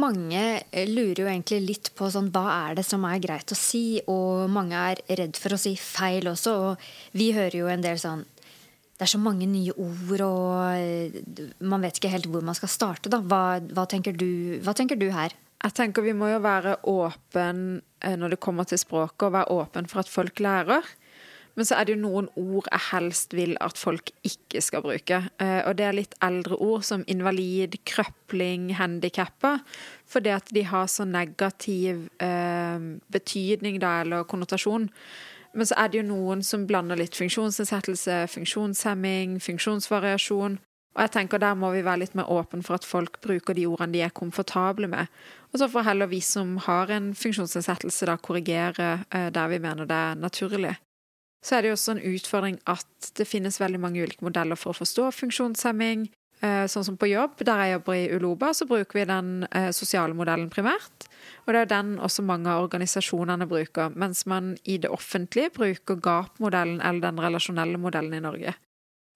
Mange 0.00 0.42
eh, 0.72 0.88
lurer 0.88 1.20
jo 1.20 1.28
egentlig 1.28 1.58
litt 1.66 1.90
på 1.98 2.08
sånn, 2.12 2.30
hva 2.32 2.46
er 2.70 2.78
det 2.78 2.84
som 2.88 3.04
er 3.04 3.20
greit 3.20 3.52
å 3.52 3.58
si, 3.58 4.00
og 4.08 4.48
mange 4.52 4.78
er 4.78 5.02
redd 5.20 5.36
for 5.36 5.52
å 5.52 5.60
si 5.60 5.74
feil 5.76 6.30
også. 6.30 6.54
Og 6.68 7.18
vi 7.18 7.32
hører 7.36 7.58
jo 7.58 7.68
en 7.72 7.84
del 7.84 8.00
sånn 8.00 8.24
Det 8.96 9.08
er 9.08 9.10
så 9.10 9.18
mange 9.18 9.48
nye 9.50 9.72
ord, 9.74 10.20
og 10.22 10.78
eh, 10.78 11.46
man 11.60 11.82
vet 11.82 11.98
ikke 11.98 12.12
helt 12.12 12.28
hvor 12.30 12.44
man 12.46 12.56
skal 12.56 12.70
starte. 12.70 13.10
Da. 13.12 13.18
Hva, 13.20 13.58
hva, 13.74 13.84
tenker, 13.90 14.16
du, 14.16 14.60
hva 14.62 14.76
tenker 14.78 14.96
du 14.96 15.10
her? 15.10 15.34
Jeg 15.62 15.76
tenker 15.76 16.06
vi 16.06 16.14
må 16.16 16.30
jo 16.30 16.40
være 16.42 16.76
åpen 16.90 17.82
når 18.02 18.32
det 18.32 18.40
kommer 18.42 18.66
til 18.66 18.80
språket, 18.80 19.28
og 19.28 19.34
være 19.36 19.56
åpen 19.60 19.90
for 19.90 20.02
at 20.02 20.10
folk 20.10 20.40
lærer. 20.42 20.86
Men 21.54 21.68
så 21.68 21.76
er 21.76 21.84
det 21.84 21.96
jo 21.96 22.02
noen 22.04 22.28
ord 22.40 22.68
jeg 22.70 22.84
helst 22.88 23.34
vil 23.36 23.52
at 23.60 23.76
folk 23.80 24.12
ikke 24.24 24.62
skal 24.64 24.84
bruke. 24.84 25.18
Eh, 25.42 25.60
og 25.66 25.76
det 25.76 25.86
er 25.86 25.98
litt 25.98 26.16
eldre 26.24 26.56
ord 26.56 26.86
som 26.88 27.04
invalid, 27.10 27.76
krøpling, 27.88 28.70
handikappa. 28.78 29.58
Fordi 30.08 30.32
at 30.32 30.48
de 30.54 30.64
har 30.68 30.88
så 30.88 31.04
negativ 31.08 32.06
eh, 32.24 32.88
betydning 33.12 33.80
da, 33.82 33.98
eller 34.00 34.24
konnotasjon. 34.28 34.88
Men 35.52 35.68
så 35.68 35.76
er 35.76 35.92
det 35.92 36.00
jo 36.00 36.08
noen 36.08 36.40
som 36.46 36.64
blander 36.68 36.96
litt 36.96 37.16
funksjonsnedsettelse, 37.18 38.22
funksjonshemming, 38.32 39.36
funksjonsvariasjon. 39.44 40.56
Og 40.92 41.00
jeg 41.00 41.12
tenker 41.12 41.40
Der 41.40 41.56
må 41.56 41.70
vi 41.72 41.84
være 41.84 42.02
litt 42.04 42.14
mer 42.16 42.28
åpne 42.28 42.64
for 42.64 42.76
at 42.76 42.84
folk 42.84 43.20
bruker 43.24 43.56
de 43.56 43.66
ordene 43.68 43.96
de 43.96 44.02
er 44.04 44.12
komfortable 44.12 44.88
med. 44.88 45.12
Og 45.52 45.60
så 45.60 45.68
får 45.68 45.86
heller 45.88 46.08
vi 46.08 46.20
som 46.20 46.56
har 46.64 46.92
en 46.92 47.12
funksjonsnedsettelse, 47.16 48.08
da 48.08 48.16
korrigere 48.16 49.04
eh, 49.10 49.28
der 49.32 49.52
vi 49.52 49.60
mener 49.60 49.88
det 49.88 49.96
er 49.96 50.16
naturlig. 50.20 50.76
Så 51.42 51.56
er 51.56 51.62
det 51.62 51.72
jo 51.72 51.76
også 51.76 51.96
en 51.96 52.04
utfordring 52.14 52.58
at 52.70 53.12
det 53.18 53.26
finnes 53.26 53.58
veldig 53.60 53.80
mange 53.82 54.02
ulike 54.02 54.24
modeller 54.24 54.58
for 54.58 54.72
å 54.72 54.78
forstå 54.78 55.08
funksjonshemming. 55.16 56.06
Eh, 56.42 56.64
sånn 56.70 56.86
som 56.86 56.98
på 56.98 57.06
jobb, 57.10 57.42
der 57.46 57.60
jeg 57.62 57.74
jobber 57.76 57.98
i 57.98 58.08
Uloba, 58.14 58.50
så 58.54 58.66
bruker 58.66 58.98
vi 58.98 59.06
den 59.06 59.46
eh, 59.50 59.70
sosiale 59.74 60.14
modellen 60.18 60.50
primært. 60.50 61.06
Og 61.46 61.54
det 61.54 61.60
er 61.60 61.70
den 61.70 61.96
også 62.02 62.24
mange 62.26 62.50
av 62.50 62.64
organisasjonene 62.64 63.46
bruker, 63.50 63.94
mens 63.98 64.24
man 64.30 64.56
i 64.66 64.78
det 64.82 64.90
offentlige 64.90 65.52
bruker 65.54 65.98
GAP-modellen 66.02 66.80
eller 66.82 67.02
den 67.04 67.22
relasjonelle 67.22 67.78
modellen 67.78 68.18
i 68.18 68.22
Norge. 68.22 68.54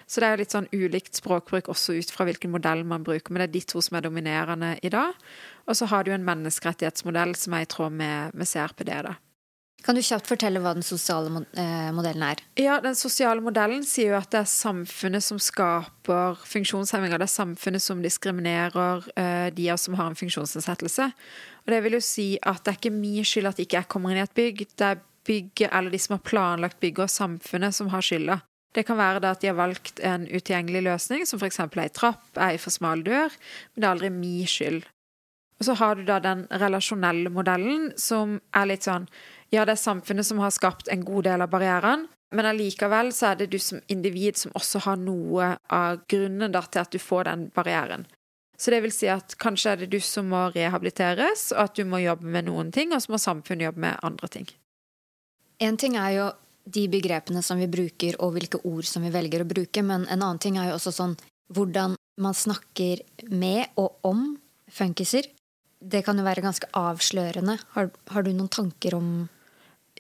Så 0.07 0.23
det 0.23 0.29
er 0.31 0.39
litt 0.39 0.55
sånn 0.55 0.69
ulikt 0.71 1.19
språkbruk 1.19 1.67
også 1.73 1.97
ut 1.99 2.13
fra 2.15 2.29
hvilken 2.29 2.53
modell 2.55 2.85
man 2.87 3.03
bruker, 3.07 3.33
men 3.33 3.43
det 3.43 3.49
er 3.49 3.55
de 3.57 3.63
to 3.73 3.83
som 3.83 3.99
er 3.99 4.07
dominerende 4.07 4.77
i 4.87 4.91
dag. 4.95 5.19
Og 5.67 5.79
så 5.79 5.91
har 5.91 6.07
du 6.07 6.13
en 6.15 6.27
menneskerettighetsmodell 6.27 7.35
som 7.39 7.59
er 7.59 7.67
i 7.67 7.71
tråd 7.71 7.95
med, 7.99 8.39
med 8.39 8.47
CRPD, 8.47 8.93
da. 9.03 9.17
Kan 9.85 9.95
du 9.95 10.03
kjapt 10.03 10.27
fortelle 10.27 10.59
hva 10.63 10.73
den 10.75 10.85
sosiale 10.87 11.45
eh, 11.61 11.91
modellen 11.95 12.25
er? 12.27 12.41
Ja, 12.59 12.79
Den 12.83 12.97
sosiale 12.99 13.43
modellen 13.45 13.85
sier 13.87 14.15
jo 14.15 14.19
at 14.19 14.33
det 14.33 14.41
er 14.41 14.49
samfunnet 14.51 15.23
som 15.23 15.39
skaper 15.43 16.41
funksjonshemminger. 16.49 17.21
Det 17.21 17.29
er 17.29 17.35
samfunnet 17.35 17.85
som 17.85 18.01
diskriminerer 18.03 19.05
uh, 19.07 19.49
de 19.55 19.69
av 19.69 19.77
oss 19.77 19.87
som 19.87 19.99
har 19.99 20.11
en 20.11 20.19
funksjonsnedsettelse. 20.19 21.11
Og 21.67 21.75
Det 21.75 21.83
vil 21.85 21.99
jo 21.99 22.03
si 22.03 22.27
at 22.43 22.65
det 22.65 22.73
er 22.73 22.81
ikke 22.81 22.97
min 22.97 23.27
skyld 23.27 23.53
at 23.53 23.63
ikke 23.63 23.79
jeg 23.79 23.91
kommer 23.93 24.11
inn 24.11 24.23
i 24.23 24.27
et 24.27 24.35
bygg. 24.35 24.67
Det 24.75 24.91
er 24.91 25.05
bygget 25.27 25.71
eller 25.71 25.95
de 25.95 26.03
som 26.03 26.17
har 26.17 26.27
planlagt 26.27 26.81
bygget 26.83 27.07
og 27.07 27.15
samfunnet 27.15 27.77
som 27.77 27.93
har 27.95 28.03
skylda. 28.03 28.41
Det 28.77 28.85
kan 28.85 28.99
være 28.99 29.23
at 29.25 29.41
de 29.41 29.49
har 29.49 29.57
valgt 29.57 30.03
en 30.05 30.27
utilgjengelig 30.29 30.83
løsning, 30.85 31.25
som 31.25 31.41
f.eks. 31.41 31.63
ei 31.65 31.89
trapp, 31.95 32.27
ei 32.37 32.59
for 32.61 32.75
smal 32.75 33.07
dør, 33.07 33.33
men 33.73 33.81
det 33.81 33.87
er 33.87 33.95
aldri 33.95 34.13
min 34.13 34.51
skyld. 34.51 34.85
Og 35.57 35.65
så 35.65 35.77
har 35.81 35.97
du 35.97 36.05
da 36.05 36.19
den 36.21 36.45
relasjonelle 36.53 37.33
modellen, 37.33 37.89
som 37.97 38.37
er 38.53 38.69
litt 38.69 38.85
sånn 38.85 39.07
ja, 39.55 39.65
det 39.65 39.77
er 39.77 39.81
samfunnet 39.81 40.27
som 40.27 40.41
har 40.43 40.55
skapt 40.55 40.89
en 40.93 41.05
god 41.07 41.29
del 41.29 41.45
av 41.45 41.51
barrieren, 41.53 42.09
Men 42.35 42.49
allikevel 42.51 43.13
så 43.15 43.29
er 43.31 43.37
det 43.39 43.53
du 43.53 43.59
som 43.63 43.79
individ 43.87 44.37
som 44.37 44.55
også 44.59 44.81
har 44.83 44.97
noe 44.99 45.53
av 45.73 46.01
grunnen 46.11 46.53
da, 46.53 46.65
til 46.67 46.83
at 46.83 46.91
du 46.91 46.99
får 46.99 47.29
den 47.29 47.45
barrieren. 47.55 48.03
Så 48.59 48.73
det 48.73 48.81
vil 48.83 48.93
si 48.93 49.09
at 49.13 49.37
kanskje 49.39 49.73
er 49.73 49.83
det 49.83 49.91
du 49.93 50.01
som 50.03 50.27
må 50.33 50.47
rehabiliteres, 50.55 51.53
og 51.55 51.69
at 51.69 51.77
du 51.79 51.85
må 51.87 52.01
jobbe 52.03 52.27
med 52.27 52.49
noen 52.49 52.73
ting, 52.75 52.93
og 52.93 53.05
så 53.05 53.15
må 53.15 53.21
samfunnet 53.23 53.69
jobbe 53.69 53.85
med 53.85 54.01
andre 54.07 54.31
ting. 54.33 54.49
En 55.63 55.79
ting 55.81 55.97
er 56.01 56.11
jo 56.17 56.27
de 56.67 56.87
begrepene 56.91 57.45
som 57.47 57.61
vi 57.63 57.69
bruker, 57.71 58.19
og 58.19 58.35
hvilke 58.35 58.61
ord 58.67 58.89
som 58.89 59.05
vi 59.07 59.15
velger 59.15 59.45
å 59.45 59.49
bruke, 59.49 59.85
men 59.87 60.09
en 60.09 60.19
annen 60.19 60.43
ting 60.43 60.59
er 60.59 60.71
jo 60.71 60.81
også 60.81 60.95
sånn 60.97 61.15
hvordan 61.55 61.95
man 62.21 62.35
snakker 62.35 63.05
med 63.31 63.77
og 63.79 64.01
om 64.09 64.33
funkiser. 64.73 65.29
Det 65.79 66.03
kan 66.03 66.19
jo 66.19 66.25
være 66.27 66.43
ganske 66.43 66.69
avslørende. 66.75 67.59
Har, 67.77 67.93
har 68.11 68.25
du 68.25 68.33
noen 68.33 68.51
tanker 68.51 68.97
om 68.99 69.29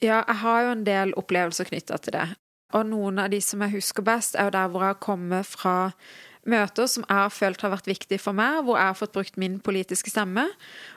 Ja, 0.04 0.22
jeg 0.26 0.40
har 0.42 0.62
jo 0.64 0.72
en 0.74 0.86
del 0.86 1.14
opplevelser 1.16 1.70
knytta 1.70 1.98
til 2.04 2.16
det. 2.18 2.26
Og 2.74 2.88
noen 2.88 3.20
av 3.22 3.30
de 3.32 3.38
som 3.44 3.62
jeg 3.64 3.76
husker 3.78 4.04
best, 4.04 4.36
er 4.36 4.48
jo 4.48 4.56
der 4.56 4.70
hvor 4.70 4.84
jeg 4.84 4.96
har 4.96 5.04
kommet 5.04 5.48
fra 5.48 5.76
møter 6.46 6.86
som 6.90 7.04
jeg 7.06 7.18
har 7.18 7.32
følt 7.34 7.62
har 7.64 7.72
vært 7.72 7.88
viktige 7.88 8.22
for 8.22 8.36
meg, 8.36 8.60
hvor 8.64 8.78
jeg 8.78 8.90
har 8.90 8.98
fått 8.98 9.14
brukt 9.16 9.38
min 9.40 9.58
politiske 9.64 10.12
stemme. 10.12 10.46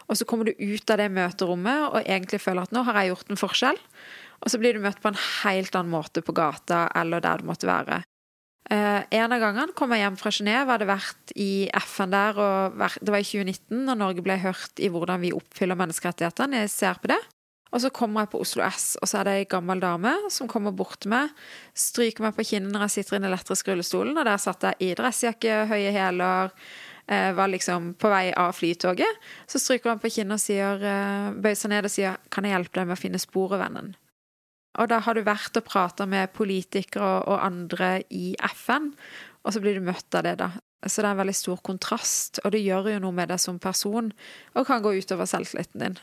Og 0.07 0.19
så 0.19 0.27
kommer 0.29 0.49
du 0.49 0.53
ut 0.57 0.93
av 0.93 1.01
det 1.01 1.09
møterommet 1.13 1.89
og 1.89 2.01
egentlig 2.03 2.41
føler 2.43 2.67
at 2.67 2.75
nå 2.75 2.83
har 2.87 2.99
jeg 2.99 3.13
gjort 3.13 3.33
en 3.33 3.41
forskjell. 3.41 3.81
Og 4.39 4.51
så 4.51 4.59
blir 4.61 4.75
du 4.75 4.83
møtt 4.83 5.01
på 5.03 5.11
en 5.11 5.19
helt 5.43 5.75
annen 5.75 5.93
måte 5.93 6.23
på 6.25 6.35
gata 6.37 6.87
eller 6.97 7.23
der 7.23 7.41
du 7.41 7.49
måtte 7.49 7.69
være. 7.69 8.03
Eh, 8.69 9.01
en 9.17 9.33
av 9.33 9.41
gangene 9.41 9.73
kom 9.73 9.95
jeg 9.95 10.03
hjem 10.03 10.19
fra 10.19 10.31
Genéve, 10.35 10.69
hadde 10.69 10.87
vært 10.89 11.33
i 11.33 11.51
FN 11.81 12.13
der, 12.13 12.37
og 12.37 12.83
det 13.01 13.13
var 13.15 13.23
i 13.23 13.25
2019, 13.25 13.81
når 13.87 13.97
Norge 13.97 14.25
ble 14.25 14.37
hørt 14.43 14.81
i 14.81 14.91
hvordan 14.93 15.23
vi 15.23 15.33
oppfyller 15.33 15.79
menneskerettighetene. 15.79 16.67
På 17.01 17.09
det. 17.09 17.19
Og 17.69 17.81
så 17.83 17.91
kommer 17.93 18.25
jeg 18.25 18.31
på 18.33 18.41
Oslo 18.41 18.63
S, 18.65 18.95
og 18.97 19.09
så 19.09 19.19
er 19.19 19.27
det 19.27 19.33
ei 19.37 19.49
gammel 19.49 19.81
dame 19.81 20.15
som 20.33 20.49
kommer 20.49 20.73
bort 20.73 21.03
til 21.03 21.13
meg, 21.13 21.33
stryker 21.77 22.25
meg 22.25 22.37
på 22.37 22.47
kinnet 22.49 22.73
når 22.73 22.87
jeg 22.87 22.95
sitter 22.95 23.15
i 23.15 23.19
den 23.19 23.29
elektriske 23.29 23.69
rullestolen, 23.71 24.17
og 24.17 24.25
der 24.25 24.41
satt 24.41 24.65
jeg 24.65 24.79
i 24.87 24.95
dressjakke, 24.97 25.59
høye 25.69 25.93
hæler, 25.93 26.55
eh, 27.05 27.29
var 27.37 27.51
liksom 27.53 27.93
på 28.01 28.09
vei 28.09 28.31
av 28.33 28.55
flytoget. 28.57 29.21
Så 29.45 29.61
stryker 29.61 29.93
han 29.93 30.01
på 30.01 30.09
kinnet 30.09 30.39
og 30.39 30.41
sier, 30.41 30.81
eh, 30.81 31.31
bøyer 31.37 31.59
seg 31.61 31.69
ned 31.69 31.85
og 31.85 31.91
sier 31.91 32.17
'Kan 32.29 32.45
jeg 32.45 32.57
hjelpe 32.57 32.79
deg 32.79 32.87
med 32.87 32.97
å 32.97 33.01
finne 33.01 33.21
sporet, 33.21 33.61
vennen?' 33.61 33.95
Og 34.77 34.87
da 34.87 34.99
har 34.99 35.13
du 35.13 35.23
vært 35.23 35.57
og 35.57 35.65
prata 35.65 36.05
med 36.05 36.33
politikere 36.33 37.27
og 37.27 37.43
andre 37.43 38.03
i 38.09 38.35
FN, 38.39 38.93
og 39.45 39.53
så 39.53 39.61
blir 39.61 39.75
du 39.75 39.81
møtt 39.81 40.13
av 40.15 40.23
det, 40.23 40.37
da. 40.37 40.51
Så 40.85 41.01
det 41.01 41.05
er 41.05 41.11
en 41.11 41.25
veldig 41.25 41.35
stor 41.35 41.57
kontrast, 41.57 42.39
og 42.45 42.51
det 42.51 42.63
gjør 42.63 42.93
jo 42.93 42.99
noe 42.99 43.11
med 43.11 43.29
deg 43.29 43.39
som 43.39 43.59
person, 43.59 44.13
og 44.55 44.67
kan 44.67 44.81
gå 44.81 44.93
utover 45.01 45.25
selvtilliten 45.25 45.79
din. 45.79 45.97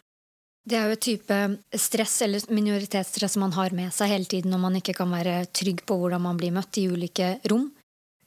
Det 0.67 0.75
er 0.75 0.89
jo 0.89 0.97
et 0.97 1.05
type 1.05 1.37
stress 1.79 2.17
eller 2.27 2.47
minoritetsstress 2.51 3.37
man 3.39 3.55
har 3.55 3.75
med 3.77 3.95
seg 3.95 4.11
hele 4.11 4.27
tiden 4.27 4.51
når 4.51 4.63
man 4.65 4.79
ikke 4.81 4.97
kan 4.99 5.13
være 5.15 5.45
trygg 5.55 5.85
på 5.87 5.99
hvordan 6.01 6.25
man 6.25 6.39
blir 6.41 6.55
møtt 6.55 6.81
i 6.83 6.89
ulike 6.91 7.37
rom. 7.53 7.69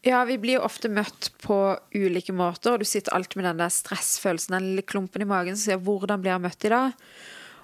Ja, 0.07 0.21
vi 0.23 0.37
blir 0.39 0.55
jo 0.55 0.63
ofte 0.63 0.87
møtt 0.87 1.33
på 1.43 1.57
ulike 1.91 2.31
måter, 2.31 2.71
og 2.71 2.79
du 2.79 2.87
sitter 2.87 3.11
alltid 3.11 3.41
med 3.41 3.49
den 3.49 3.59
der 3.59 3.73
stressfølelsen, 3.75 4.55
den 4.55 4.69
lille 4.69 4.85
klumpen 4.87 5.25
i 5.25 5.27
magen 5.27 5.57
som 5.57 5.65
sier 5.65 5.83
'hvordan 5.83 6.21
blir 6.23 6.31
jeg 6.31 6.41
møtt 6.41 6.65
i 6.65 6.69
dag?' 6.71 6.93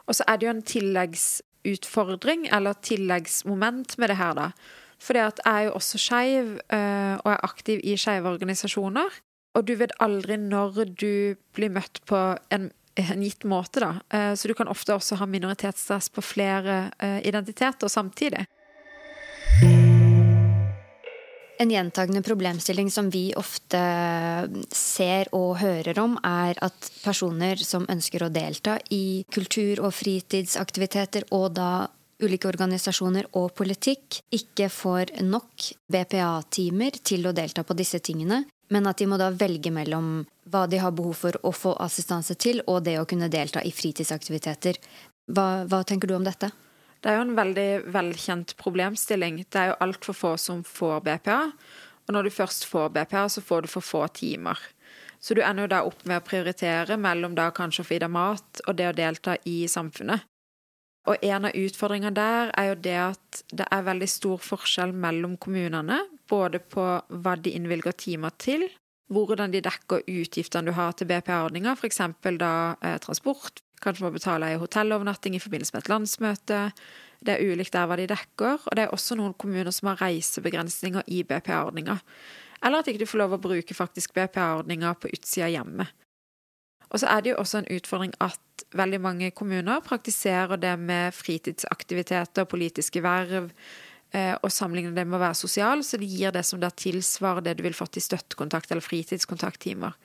Og 0.08 0.16
så 0.16 0.24
er 0.28 0.38
det 0.38 0.46
jo 0.46 0.50
en 0.50 0.62
tilleggsutfordring, 0.62 2.50
eller 2.52 2.74
tilleggsmoment 2.74 3.98
med 3.98 4.10
det 4.10 4.18
her, 4.18 4.34
da. 4.34 4.52
Fordi 5.00 5.20
at 5.20 5.40
jeg 5.46 5.54
er 5.56 5.66
jo 5.66 5.72
også 5.72 5.98
skeiv, 5.98 6.60
øh, 6.74 7.16
og 7.24 7.32
er 7.32 7.44
aktiv 7.44 7.80
i 7.84 7.96
skeive 7.98 8.30
organisasjoner. 8.30 9.10
Og 9.56 9.68
du 9.68 9.76
vet 9.76 9.92
aldri 10.00 10.38
når 10.38 10.84
du 11.00 11.36
blir 11.54 11.70
møtt 11.70 12.02
på 12.06 12.38
en 12.52 12.72
en 12.96 13.24
gitt 13.24 13.44
måte, 13.44 13.80
da. 13.80 13.96
Eh, 14.10 14.34
så 14.36 14.48
du 14.48 14.54
kan 14.54 14.68
ofte 14.72 14.96
også 14.96 15.20
ha 15.20 15.28
minoritetsstress 15.30 16.10
på 16.10 16.24
flere 16.24 16.92
eh, 17.00 17.20
identiteter 17.28 17.92
samtidig. 17.92 18.46
En 21.60 21.72
gjentagende 21.72 22.22
problemstilling 22.22 22.90
som 22.92 23.10
vi 23.10 23.30
ofte 23.40 23.80
ser 24.76 25.30
og 25.36 25.58
hører 25.62 26.00
om, 26.04 26.18
er 26.20 26.60
at 26.66 26.90
personer 27.04 27.62
som 27.64 27.88
ønsker 27.90 28.26
å 28.26 28.32
delta 28.32 28.76
i 28.92 29.24
kultur- 29.32 29.86
og 29.88 29.94
fritidsaktiviteter, 29.96 31.30
og 31.32 31.54
da 31.56 31.88
ulike 32.24 32.48
organisasjoner 32.48 33.28
og 33.36 33.52
politikk, 33.58 34.22
ikke 34.34 34.70
får 34.72 35.16
nok 35.26 35.72
BPA-timer 35.92 37.00
til 37.04 37.28
å 37.28 37.34
delta 37.36 37.66
på 37.68 37.76
disse 37.78 38.00
tingene, 38.00 38.44
men 38.74 38.88
at 38.90 38.98
de 38.98 39.08
må 39.10 39.18
da 39.22 39.30
velge 39.36 39.72
mellom 39.74 40.24
hva 40.50 40.66
de 40.70 40.80
har 40.82 40.94
behov 40.96 41.18
for 41.20 41.38
å 41.46 41.52
få 41.54 41.76
assistanse 41.82 42.38
til, 42.40 42.62
og 42.68 42.86
det 42.88 42.98
å 43.00 43.08
kunne 43.10 43.30
delta 43.30 43.62
i 43.62 43.74
fritidsaktiviteter. 43.74 44.80
Hva, 45.32 45.66
hva 45.70 45.84
tenker 45.84 46.10
du 46.10 46.16
om 46.18 46.26
dette? 46.26 46.52
Det 47.02 47.12
er 47.12 47.20
jo 47.20 47.26
en 47.28 47.36
veldig 47.38 47.70
velkjent 47.94 48.56
problemstilling. 48.58 49.44
Det 49.50 49.62
er 49.62 49.74
jo 49.74 49.82
altfor 49.86 50.18
få 50.18 50.32
som 50.42 50.64
får 50.66 51.04
BPA. 51.06 51.42
Og 52.06 52.14
når 52.16 52.28
du 52.28 52.34
først 52.34 52.66
får 52.70 52.94
BPA, 52.96 53.28
så 53.30 53.44
får 53.46 53.66
du 53.66 53.70
for 53.70 53.86
få 53.86 54.06
timer. 54.14 54.58
Så 55.22 55.38
du 55.38 55.42
ender 55.46 55.66
jo 55.66 55.74
da 55.74 55.84
opp 55.86 56.02
med 56.06 56.22
å 56.22 56.26
prioritere 56.26 56.98
mellom 57.02 57.36
da 57.38 57.52
kanskje 57.54 57.86
å 57.86 57.88
få 57.88 57.98
i 57.98 58.02
deg 58.02 58.14
mat 58.14 58.62
og 58.66 58.78
det 58.78 58.90
å 58.90 58.98
delta 58.98 59.38
i 59.50 59.64
samfunnet. 59.70 60.26
Og 61.06 61.22
en 61.22 61.46
av 61.46 61.54
utfordringene 61.54 62.16
der 62.18 62.50
er 62.58 62.72
jo 62.72 62.78
det 62.88 62.96
at 62.98 63.44
det 63.54 63.68
er 63.72 63.86
veldig 63.86 64.08
stor 64.10 64.42
forskjell 64.42 64.94
mellom 64.98 65.36
kommunene, 65.42 66.00
både 66.30 66.60
på 66.60 66.86
hva 67.10 67.36
de 67.38 67.54
innvilger 67.54 67.94
timer 68.02 68.34
til, 68.42 68.66
hvordan 69.14 69.54
de 69.54 69.62
dekker 69.62 70.08
utgiftene 70.10 70.72
du 70.72 70.74
har 70.74 70.96
til 70.98 71.10
BPA-ordninga, 71.12 71.76
f.eks. 71.78 72.02
da 72.42 72.54
eh, 72.82 72.98
transport, 73.04 73.62
kanskje 73.84 74.08
må 74.08 74.14
betale 74.16 74.50
ei 74.50 74.58
hotellovernatting 74.58 75.36
i 75.38 75.44
forbindelse 75.44 75.76
med 75.76 75.84
et 75.84 75.92
landsmøte. 75.92 76.62
Det 77.26 77.36
er 77.36 77.54
ulikt 77.54 77.76
der 77.76 77.86
hva 77.90 78.00
de 78.00 78.08
dekker, 78.10 78.66
og 78.66 78.78
det 78.78 78.88
er 78.88 78.96
også 78.96 79.18
noen 79.20 79.36
kommuner 79.38 79.74
som 79.76 79.92
har 79.92 80.02
reisebegrensninger 80.02 81.06
i 81.06 81.22
BPA-ordninga. 81.28 82.00
Eller 82.66 82.82
at 82.82 82.90
ikke 82.90 83.04
du 83.04 83.10
får 83.10 83.22
lov 83.22 83.38
å 83.38 83.42
bruke 83.46 83.78
faktisk 83.78 84.16
BPA-ordninga 84.18 84.96
på 84.98 85.14
utsida 85.14 85.52
av 85.52 85.54
hjemmet. 85.54 86.05
Og 86.92 87.02
så 87.02 87.10
er 87.12 87.24
det 87.24 87.34
jo 87.34 87.42
også 87.42 87.62
en 87.62 87.72
utfordring 87.78 88.14
at 88.24 88.66
veldig 88.76 89.02
mange 89.02 89.32
kommuner 89.36 89.84
praktiserer 89.86 90.60
det 90.62 90.76
med 90.80 91.16
fritidsaktiviteter, 91.16 92.48
politiske 92.50 93.02
verv, 93.04 93.50
eh, 94.14 94.36
og 94.42 94.54
sammenligner 94.54 94.96
det 94.96 95.08
med 95.08 95.20
å 95.20 95.24
være 95.26 95.40
sosial, 95.40 95.84
så 95.84 96.00
det 96.02 96.10
gir 96.12 96.36
det 96.36 96.46
som 96.48 96.62
da 96.62 96.70
tilsvarer 96.70 97.46
det 97.46 97.58
du 97.58 97.66
vil 97.66 97.78
fått 97.78 98.00
i 98.00 98.06
støttekontakt 98.06 98.72
eller 98.72 98.86
fritidskontakttimer. 98.86 99.98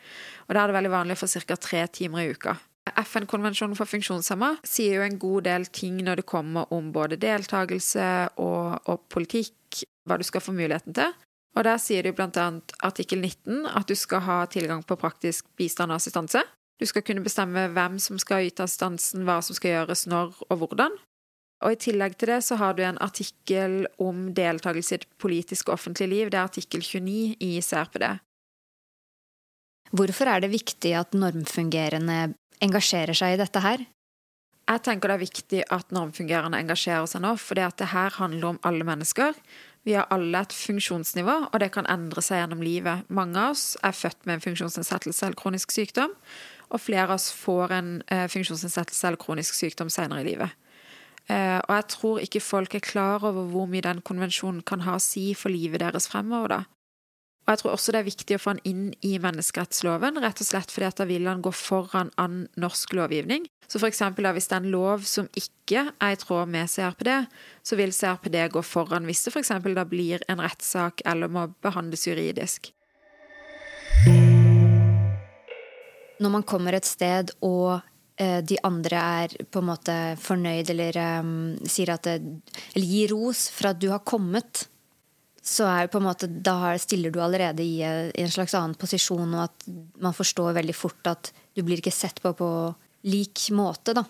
Og 0.49 0.55
da 0.55 0.65
er 0.65 0.71
det 0.71 0.79
veldig 0.81 0.97
vanlig 0.97 1.21
for 1.21 1.47
ca. 1.47 1.57
tre 1.57 1.87
timer 1.87 2.25
i 2.25 2.35
uka. 2.35 2.57
FN-konvensjonen 2.91 3.77
for 3.79 3.87
funksjonshemma 3.87 4.55
sier 4.67 4.99
jo 4.99 5.07
en 5.07 5.19
god 5.21 5.45
del 5.47 5.67
ting 5.71 6.01
når 6.03 6.23
det 6.23 6.29
kommer 6.29 6.71
om 6.75 6.91
både 6.93 7.21
deltakelse 7.21 8.07
og, 8.43 8.81
og 8.91 9.05
politikk, 9.13 9.85
hva 10.09 10.17
du 10.19 10.25
skal 10.27 10.43
få 10.43 10.55
muligheten 10.57 10.97
til. 10.97 11.13
Og 11.59 11.67
der 11.67 11.81
sier 11.83 12.03
det 12.03 12.15
jo 12.15 12.25
annet 12.25 12.73
artikkel 12.87 13.21
19 13.21 13.67
at 13.67 13.91
du 13.91 13.97
skal 13.99 14.23
ha 14.27 14.39
tilgang 14.51 14.83
på 14.87 14.99
praktisk 14.99 15.47
bistand 15.59 15.93
og 15.93 15.99
assistanse. 15.99 16.43
Du 16.81 16.87
skal 16.89 17.05
kunne 17.05 17.25
bestemme 17.25 17.67
hvem 17.75 17.99
som 18.01 18.19
skal 18.21 18.49
yte 18.49 18.65
assistansen, 18.65 19.27
hva 19.29 19.41
som 19.45 19.57
skal 19.57 19.75
gjøres, 19.75 20.07
når 20.09 20.33
og 20.49 20.63
hvordan. 20.63 20.97
Og 21.61 21.75
I 21.75 21.81
tillegg 21.81 22.17
til 22.17 22.33
det 22.33 22.41
så 22.47 22.57
har 22.57 22.73
du 22.77 22.81
en 22.87 23.01
artikkel 23.05 23.85
om 24.01 24.31
deltakelse 24.37 24.95
i 24.95 25.01
et 25.03 25.07
politisk 25.21 25.69
og 25.69 25.77
offentlig 25.77 26.09
liv. 26.09 26.33
Det 26.33 26.41
er 26.41 26.49
artikkel 26.49 26.81
29 26.81 27.37
i 27.45 27.53
CRPD. 27.61 28.07
Hvorfor 29.93 30.31
er 30.33 30.41
det 30.41 30.55
viktig 30.55 30.95
at 30.97 31.17
normfungerende 31.19 32.31
engasjerer 32.65 33.17
seg 33.17 33.35
i 33.35 33.41
dette 33.43 33.61
her? 33.61 33.85
Jeg 34.71 34.85
tenker 34.87 35.11
det 35.11 35.17
er 35.17 35.25
viktig 35.25 35.61
at 35.75 35.93
normfungerende 35.93 36.61
engasjerer 36.63 37.09
seg 37.11 37.25
nå, 37.25 37.35
for 37.43 37.59
det 37.59 37.91
her 37.91 38.17
handler 38.17 38.53
om 38.53 38.61
alle 38.65 38.87
mennesker. 38.87 39.35
Vi 39.85 39.97
har 39.97 40.07
alle 40.15 40.45
et 40.45 40.55
funksjonsnivå, 40.55 41.37
og 41.51 41.59
det 41.61 41.73
kan 41.75 41.89
endre 41.91 42.23
seg 42.23 42.39
gjennom 42.39 42.63
livet. 42.63 43.05
Mange 43.09 43.41
av 43.41 43.57
oss 43.57 43.75
er 43.83 43.97
født 43.97 44.29
med 44.29 44.39
en 44.39 44.45
funksjonsnedsettelse 44.45 45.27
eller 45.27 45.41
kronisk 45.41 45.75
sykdom, 45.75 46.15
og 46.71 46.83
flere 46.83 47.09
av 47.09 47.19
oss 47.19 47.31
får 47.35 47.77
en 47.77 47.93
eh, 48.09 48.27
funksjonsnedsettelse 48.31 49.09
eller 49.09 49.21
kronisk 49.21 49.57
sykdom 49.59 49.91
senere 49.93 50.25
i 50.25 50.29
livet. 50.31 50.57
Eh, 51.31 51.59
og 51.59 51.73
jeg 51.77 51.87
tror 51.95 52.21
ikke 52.25 52.43
folk 52.43 52.75
er 52.75 52.85
klar 52.85 53.25
over 53.27 53.47
hvor 53.51 53.71
mye 53.71 53.85
den 53.85 54.03
konvensjonen 54.07 54.63
kan 54.67 54.85
ha 54.87 54.97
å 54.97 55.03
si 55.03 55.31
for 55.39 55.53
livet 55.53 55.83
deres 55.83 56.09
fremover, 56.11 56.57
da. 56.57 56.63
Og 57.47 57.53
jeg 57.55 57.61
tror 57.63 57.73
også 57.73 57.93
det 57.93 58.01
er 58.01 58.07
viktig 58.07 58.37
å 58.37 58.41
få 58.41 58.53
den 58.55 58.67
inn 58.69 58.83
i 59.07 59.17
menneskerettsloven, 59.23 60.21
rett 60.23 60.43
og 60.43 60.47
slett 60.47 60.71
fordi 60.71 60.87
at 60.87 61.01
da 61.01 61.07
vil 61.09 61.27
han 61.27 61.41
gå 61.43 61.51
foran 61.57 62.13
annen 62.21 62.45
norsk 62.61 62.93
lovgivning. 62.95 63.49
Så 63.67 63.81
for 63.81 63.89
eksempel 63.89 64.27
da, 64.27 64.35
hvis 64.37 64.51
det 64.51 64.59
er 64.59 64.65
en 64.65 64.75
lov 64.75 65.07
som 65.09 65.31
ikke 65.39 65.87
er 65.91 66.15
i 66.15 66.21
tråd 66.21 66.51
med 66.53 66.71
CRPD, 66.71 67.11
så 67.67 67.79
vil 67.81 67.95
CRPD 67.97 68.37
gå 68.55 68.63
foran 68.67 69.09
hvis 69.09 69.25
det 69.27 69.35
f.eks. 69.35 69.55
da 69.67 69.87
blir 69.89 70.23
en 70.31 70.43
rettssak 70.45 71.03
eller 71.09 71.33
må 71.33 71.49
behandles 71.65 72.07
juridisk. 72.07 72.71
Når 76.21 76.35
man 76.35 76.45
kommer 76.47 76.77
et 76.77 76.89
sted 76.89 77.33
og 77.47 77.81
eh, 78.21 78.41
de 78.45 78.59
andre 78.67 79.05
er 79.25 79.37
på 79.51 79.63
en 79.63 79.71
måte 79.71 79.97
fornøyd 80.21 80.73
eller 80.75 80.99
um, 81.23 81.33
sier 81.65 81.95
at 81.95 82.09
det, 82.09 82.19
eller 82.75 82.93
gir 82.93 83.15
ros 83.15 83.47
for 83.55 83.73
at 83.73 83.81
du 83.81 83.89
har 83.93 84.05
kommet, 84.05 84.67
så 85.41 85.67
er 85.71 85.89
på 85.89 85.99
en 85.99 86.07
måte, 86.07 86.29
da 86.29 86.75
stiller 86.79 87.13
du 87.13 87.21
allerede 87.25 87.65
i, 87.65 87.81
i 87.81 88.23
en 88.23 88.33
slags 88.33 88.55
annen 88.55 88.77
posisjon, 88.79 89.33
og 89.35 89.49
at 89.49 89.69
man 90.05 90.17
forstår 90.17 90.53
veldig 90.61 90.77
fort 90.77 91.09
at 91.09 91.33
du 91.57 91.65
blir 91.65 91.81
ikke 91.81 91.95
sett 91.95 92.21
på 92.23 92.35
på 92.37 92.51
lik 93.09 93.49
måte, 93.57 93.95
da. 93.97 94.05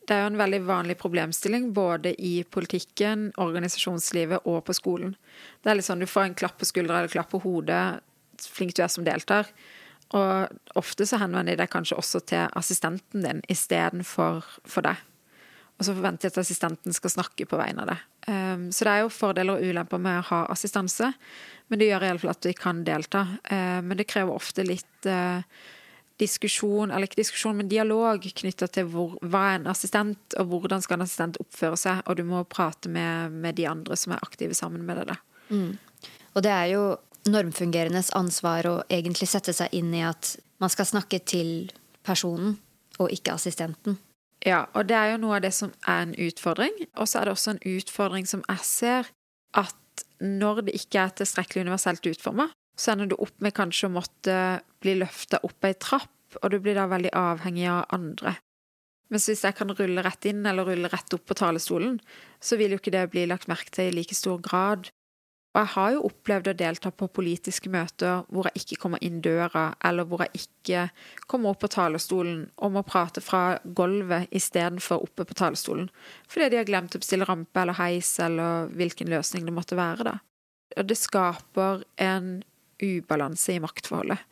Det 0.00 0.16
er 0.16 0.24
jo 0.24 0.30
en 0.32 0.40
veldig 0.40 0.62
vanlig 0.66 0.96
problemstilling 0.98 1.68
både 1.76 2.14
i 2.18 2.40
politikken, 2.42 3.28
organisasjonslivet 3.38 4.48
og 4.48 4.64
på 4.66 4.74
skolen. 4.74 5.12
Det 5.62 5.70
er 5.70 5.76
litt 5.78 5.86
sånn 5.86 6.02
du 6.02 6.08
får 6.08 6.30
en 6.30 6.38
klapp 6.40 6.56
på 6.58 6.66
skuldra 6.66 6.98
eller 6.98 7.12
klapp 7.12 7.30
på 7.30 7.42
hodet, 7.44 8.00
flink 8.40 8.74
du 8.74 8.82
er 8.82 8.90
som 8.90 9.04
deltar. 9.06 9.52
Og 10.18 10.80
ofte 10.80 11.06
så 11.06 11.20
henvender 11.20 11.54
de 11.54 11.62
deg 11.62 11.70
kanskje 11.70 11.98
også 12.00 12.22
til 12.32 12.48
assistenten 12.58 13.22
din 13.24 13.42
istedenfor 13.52 14.42
for 14.66 14.86
deg. 14.86 14.98
Og 15.80 15.86
så 15.86 15.94
forventer 15.96 16.28
jeg 16.28 16.34
at 16.34 16.42
assistenten 16.42 16.92
skal 16.92 17.12
snakke 17.14 17.46
på 17.48 17.56
vegne 17.56 17.86
av 17.86 17.92
deg. 17.94 18.00
Um, 18.28 18.66
så 18.74 18.84
det 18.84 18.92
er 18.92 19.04
jo 19.04 19.12
fordeler 19.14 19.56
og 19.56 19.70
ulemper 19.70 20.02
med 20.02 20.18
å 20.20 20.26
ha 20.28 20.40
assistanse, 20.52 21.08
men 21.72 21.80
det 21.80 21.88
gjør 21.88 22.04
iallfall 22.04 22.34
at 22.34 22.48
vi 22.50 22.52
kan 22.58 22.82
delta. 22.84 23.22
Uh, 23.48 23.78
men 23.86 23.96
det 23.96 24.08
krever 24.10 24.34
ofte 24.34 24.66
litt 24.66 25.08
uh, 25.08 25.40
diskusjon, 26.20 26.92
eller 26.92 27.08
ikke 27.08 27.22
diskusjon, 27.22 27.56
men 27.56 27.70
dialog 27.70 28.26
knytta 28.42 28.68
til 28.74 28.90
hvor, 28.92 29.14
hva 29.24 29.46
er 29.54 29.62
en 29.62 29.70
assistent, 29.72 30.36
og 30.36 30.52
hvordan 30.52 30.84
skal 30.84 30.98
en 30.98 31.06
assistent 31.06 31.40
oppføre 31.40 31.80
seg, 31.80 32.02
og 32.04 32.18
du 32.18 32.26
må 32.28 32.42
prate 32.44 32.92
med, 32.92 33.32
med 33.40 33.56
de 33.56 33.64
andre 33.70 33.96
som 33.96 34.12
er 34.12 34.26
aktive 34.26 34.58
sammen 34.58 34.84
med 34.84 35.00
deg. 35.08 35.16
Mm. 35.48 35.78
Og 36.34 36.44
det 36.44 36.52
er 36.52 36.68
jo 36.74 36.84
normfungerendes 37.28 38.12
ansvar 38.16 38.68
å 38.68 38.76
egentlig 38.88 39.28
sette 39.28 39.52
seg 39.56 39.74
inn 39.76 39.92
i 39.94 40.04
at 40.06 40.36
man 40.60 40.72
skal 40.72 40.88
snakke 40.88 41.20
til 41.24 41.70
personen, 42.06 42.58
og 43.00 43.12
ikke 43.12 43.34
assistenten. 43.36 43.98
Ja, 44.44 44.66
og 44.76 44.88
det 44.88 44.96
er 44.96 45.12
jo 45.12 45.20
noe 45.20 45.36
av 45.38 45.44
det 45.44 45.52
som 45.56 45.72
er 45.88 46.06
en 46.06 46.14
utfordring. 46.16 46.74
Og 46.96 47.08
så 47.08 47.20
er 47.20 47.28
det 47.28 47.34
også 47.34 47.54
en 47.54 47.64
utfordring 47.68 48.28
som 48.28 48.44
jeg 48.48 48.64
ser, 48.64 49.10
at 49.56 50.04
når 50.20 50.66
det 50.68 50.76
ikke 50.76 51.02
er 51.02 51.16
tilstrekkelig 51.16 51.66
universelt 51.66 52.06
utforma, 52.08 52.48
så 52.76 52.94
ender 52.94 53.10
du 53.10 53.16
opp 53.20 53.36
med 53.44 53.56
kanskje 53.56 53.88
å 53.88 53.94
måtte 53.94 54.36
bli 54.80 54.96
løfta 55.00 55.40
opp 55.44 55.68
ei 55.68 55.74
trapp, 55.76 56.12
og 56.40 56.52
du 56.52 56.60
blir 56.62 56.78
da 56.78 56.86
veldig 56.88 57.12
avhengig 57.16 57.66
av 57.68 57.82
andre. 57.96 58.36
Mens 59.10 59.26
hvis 59.26 59.42
jeg 59.42 59.56
kan 59.58 59.72
rulle 59.74 60.04
rett 60.06 60.28
inn 60.30 60.44
eller 60.46 60.68
rulle 60.68 60.88
rett 60.92 61.16
opp 61.16 61.24
på 61.26 61.36
talerstolen, 61.36 61.98
så 62.40 62.56
vil 62.56 62.76
jo 62.76 62.78
ikke 62.80 62.94
det 62.94 63.08
bli 63.12 63.26
lagt 63.28 63.48
merke 63.50 63.72
til 63.74 63.90
i 63.90 63.96
like 63.96 64.14
stor 64.14 64.38
grad. 64.44 64.92
Og 65.50 65.58
jeg 65.58 65.70
har 65.72 65.94
jo 65.96 66.02
opplevd 66.06 66.48
å 66.52 66.54
delta 66.54 66.92
på 66.94 67.08
politiske 67.10 67.70
møter 67.72 68.20
hvor 68.30 68.46
jeg 68.46 68.62
ikke 68.62 68.78
kommer 68.84 69.02
inn 69.02 69.18
døra, 69.24 69.72
eller 69.82 70.06
hvor 70.06 70.22
jeg 70.22 70.44
ikke 70.44 70.84
kommer 71.30 71.50
opp 71.50 71.64
på 71.64 71.72
talerstolen 71.74 72.44
og 72.62 72.76
må 72.76 72.84
prate 72.86 73.22
fra 73.24 73.58
gulvet 73.64 74.30
istedenfor 74.30 75.02
oppe 75.08 75.26
på 75.26 75.36
talerstolen, 75.40 75.88
fordi 76.30 76.52
de 76.52 76.60
har 76.60 76.68
glemt 76.68 76.94
å 76.94 77.02
bestille 77.02 77.26
rampe 77.26 77.64
eller 77.64 77.78
heis 77.80 78.12
eller 78.22 78.70
hvilken 78.78 79.10
løsning 79.10 79.48
det 79.48 79.56
måtte 79.56 79.78
være, 79.78 80.06
da. 80.12 80.14
Og 80.78 80.86
det 80.86 81.00
skaper 81.00 81.82
en 81.98 82.30
ubalanse 82.80 83.56
i 83.56 83.62
maktforholdet. 83.62 84.22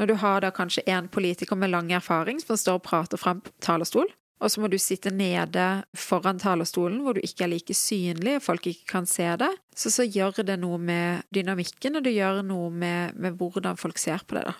Når 0.00 0.08
du 0.08 0.14
har 0.22 0.40
da 0.40 0.48
kanskje 0.56 0.86
en 0.88 1.10
politiker 1.12 1.58
med 1.58 1.74
lang 1.74 1.92
erfaring 1.92 2.40
som 2.40 2.56
står 2.56 2.80
og 2.80 2.86
prater 2.86 3.20
fra 3.20 3.36
en 3.36 3.44
talerstol, 3.60 4.08
og 4.42 4.50
så 4.50 4.62
må 4.62 4.70
du 4.70 4.78
sitte 4.80 5.12
nede 5.14 5.66
foran 5.94 6.40
talerstolen 6.42 7.02
hvor 7.04 7.14
du 7.14 7.22
ikke 7.22 7.46
er 7.46 7.52
like 7.52 7.76
synlig 7.76 8.38
og 8.38 8.46
folk 8.48 8.66
ikke 8.72 8.88
kan 8.96 9.06
se 9.06 9.28
deg, 9.38 9.60
så, 9.74 9.92
så 9.92 10.06
gjør 10.06 10.42
det 10.48 10.58
noe 10.62 10.80
med 10.82 11.28
dynamikken, 11.34 11.98
og 11.98 12.06
det 12.06 12.16
gjør 12.16 12.42
noe 12.46 12.70
med, 12.74 13.14
med 13.14 13.38
hvordan 13.38 13.78
folk 13.78 14.02
ser 14.02 14.24
på 14.26 14.40
det, 14.40 14.48
da. 14.50 14.58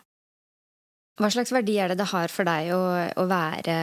Hva 1.21 1.29
slags 1.29 1.53
verdi 1.53 1.75
er 1.77 1.93
det 1.93 1.99
det 2.01 2.09
har 2.09 2.33
for 2.33 2.49
deg 2.49 2.71
å, 2.73 2.81
å 3.21 3.25
være 3.29 3.75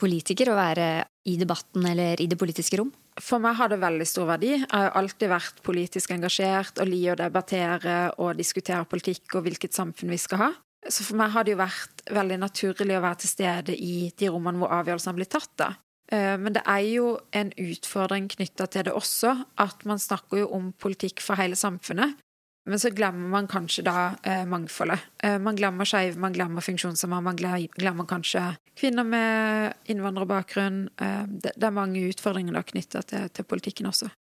politiker, 0.00 0.48
å 0.50 0.56
være 0.56 0.86
i 1.28 1.36
debatten 1.38 1.84
eller 1.90 2.20
i 2.22 2.26
det 2.30 2.38
politiske 2.40 2.78
rom? 2.80 2.88
For 3.20 3.42
meg 3.44 3.58
har 3.58 3.68
det 3.68 3.82
veldig 3.82 4.06
stor 4.08 4.30
verdi. 4.30 4.54
Jeg 4.54 4.70
har 4.72 4.94
alltid 4.96 5.28
vært 5.28 5.60
politisk 5.66 6.14
engasjert 6.14 6.80
og 6.80 6.88
liker 6.88 7.12
å 7.12 7.20
debattere 7.20 7.96
og 8.24 8.38
diskutere 8.40 8.88
politikk 8.88 9.36
og 9.36 9.44
hvilket 9.44 9.76
samfunn 9.76 10.14
vi 10.14 10.20
skal 10.22 10.46
ha. 10.46 10.50
Så 10.92 11.06
for 11.06 11.16
meg 11.20 11.32
har 11.32 11.46
det 11.46 11.54
jo 11.54 11.62
vært 11.62 12.02
veldig 12.12 12.38
naturlig 12.42 12.98
å 12.98 13.04
være 13.04 13.22
til 13.22 13.32
stede 13.32 13.76
i 13.76 14.10
de 14.18 14.28
rommene 14.32 14.60
hvor 14.60 14.74
avgjørelsene 14.80 15.16
blir 15.16 15.30
tatt. 15.32 15.52
da. 15.56 15.70
Eh, 16.12 16.36
men 16.40 16.52
det 16.52 16.64
er 16.68 16.84
jo 16.90 17.14
en 17.32 17.54
utfordring 17.56 18.28
knytta 18.34 18.68
til 18.68 18.88
det 18.88 18.92
også, 18.96 19.32
at 19.64 19.86
man 19.88 20.02
snakker 20.02 20.42
jo 20.42 20.50
om 20.52 20.72
politikk 20.76 21.24
for 21.24 21.40
hele 21.40 21.56
samfunnet. 21.56 22.20
Men 22.64 22.78
så 22.78 22.92
glemmer 22.94 23.26
man 23.28 23.48
kanskje 23.50 23.82
da 23.88 24.12
eh, 24.22 24.44
mangfoldet. 24.46 25.02
Eh, 25.18 25.38
man 25.42 25.56
glemmer 25.58 25.88
skeive, 25.88 26.20
man 26.22 26.34
glemmer 26.34 26.62
funksjonshemmede, 26.62 27.24
man 27.26 27.40
glemmer 27.74 28.06
kanskje 28.06 28.44
kvinner 28.78 29.06
med 29.06 29.90
innvandrerbakgrunn. 29.90 30.84
Eh, 30.94 31.24
det, 31.26 31.56
det, 31.56 31.66
er 31.66 31.74
mange 31.74 32.04
utfordringer 32.06 32.54
da 32.54 32.62
knytta 32.62 33.02
til, 33.02 33.26
til, 33.34 33.48
politikken 33.50 33.90
også. 33.90 34.12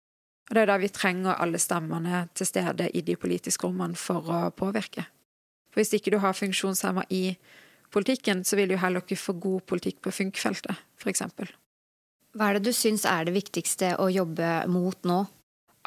Og 0.50 0.58
det 0.58 0.64
er 0.64 0.72
da 0.72 0.80
vi 0.82 0.90
trenger 0.90 1.38
alle 1.38 1.62
stemmene 1.62 2.26
til 2.34 2.50
stede 2.50 2.90
i 2.90 3.06
de 3.06 3.16
politiske 3.16 3.68
rommene 3.68 4.00
for 4.00 4.26
å 4.26 4.42
påvirke. 4.58 5.06
For 5.72 5.82
hvis 5.82 5.96
ikke 5.98 6.14
du 6.14 6.20
har 6.24 6.38
funksjonshemma 6.38 7.08
i 7.10 7.24
politikken, 7.92 8.46
så 8.48 8.60
vil 8.60 8.72
du 8.72 8.78
heller 8.80 9.04
ikke 9.04 9.20
få 9.20 9.36
god 9.40 9.66
politikk 9.72 10.02
på 10.06 10.14
funkfeltet, 10.16 10.80
f.eks. 11.00 11.24
Hva 12.32 12.48
er 12.48 12.58
det 12.58 12.70
du 12.70 12.76
syns 12.76 13.04
er 13.08 13.28
det 13.28 13.36
viktigste 13.36 13.96
å 14.00 14.08
jobbe 14.12 14.52
mot 14.72 15.08
nå? 15.08 15.24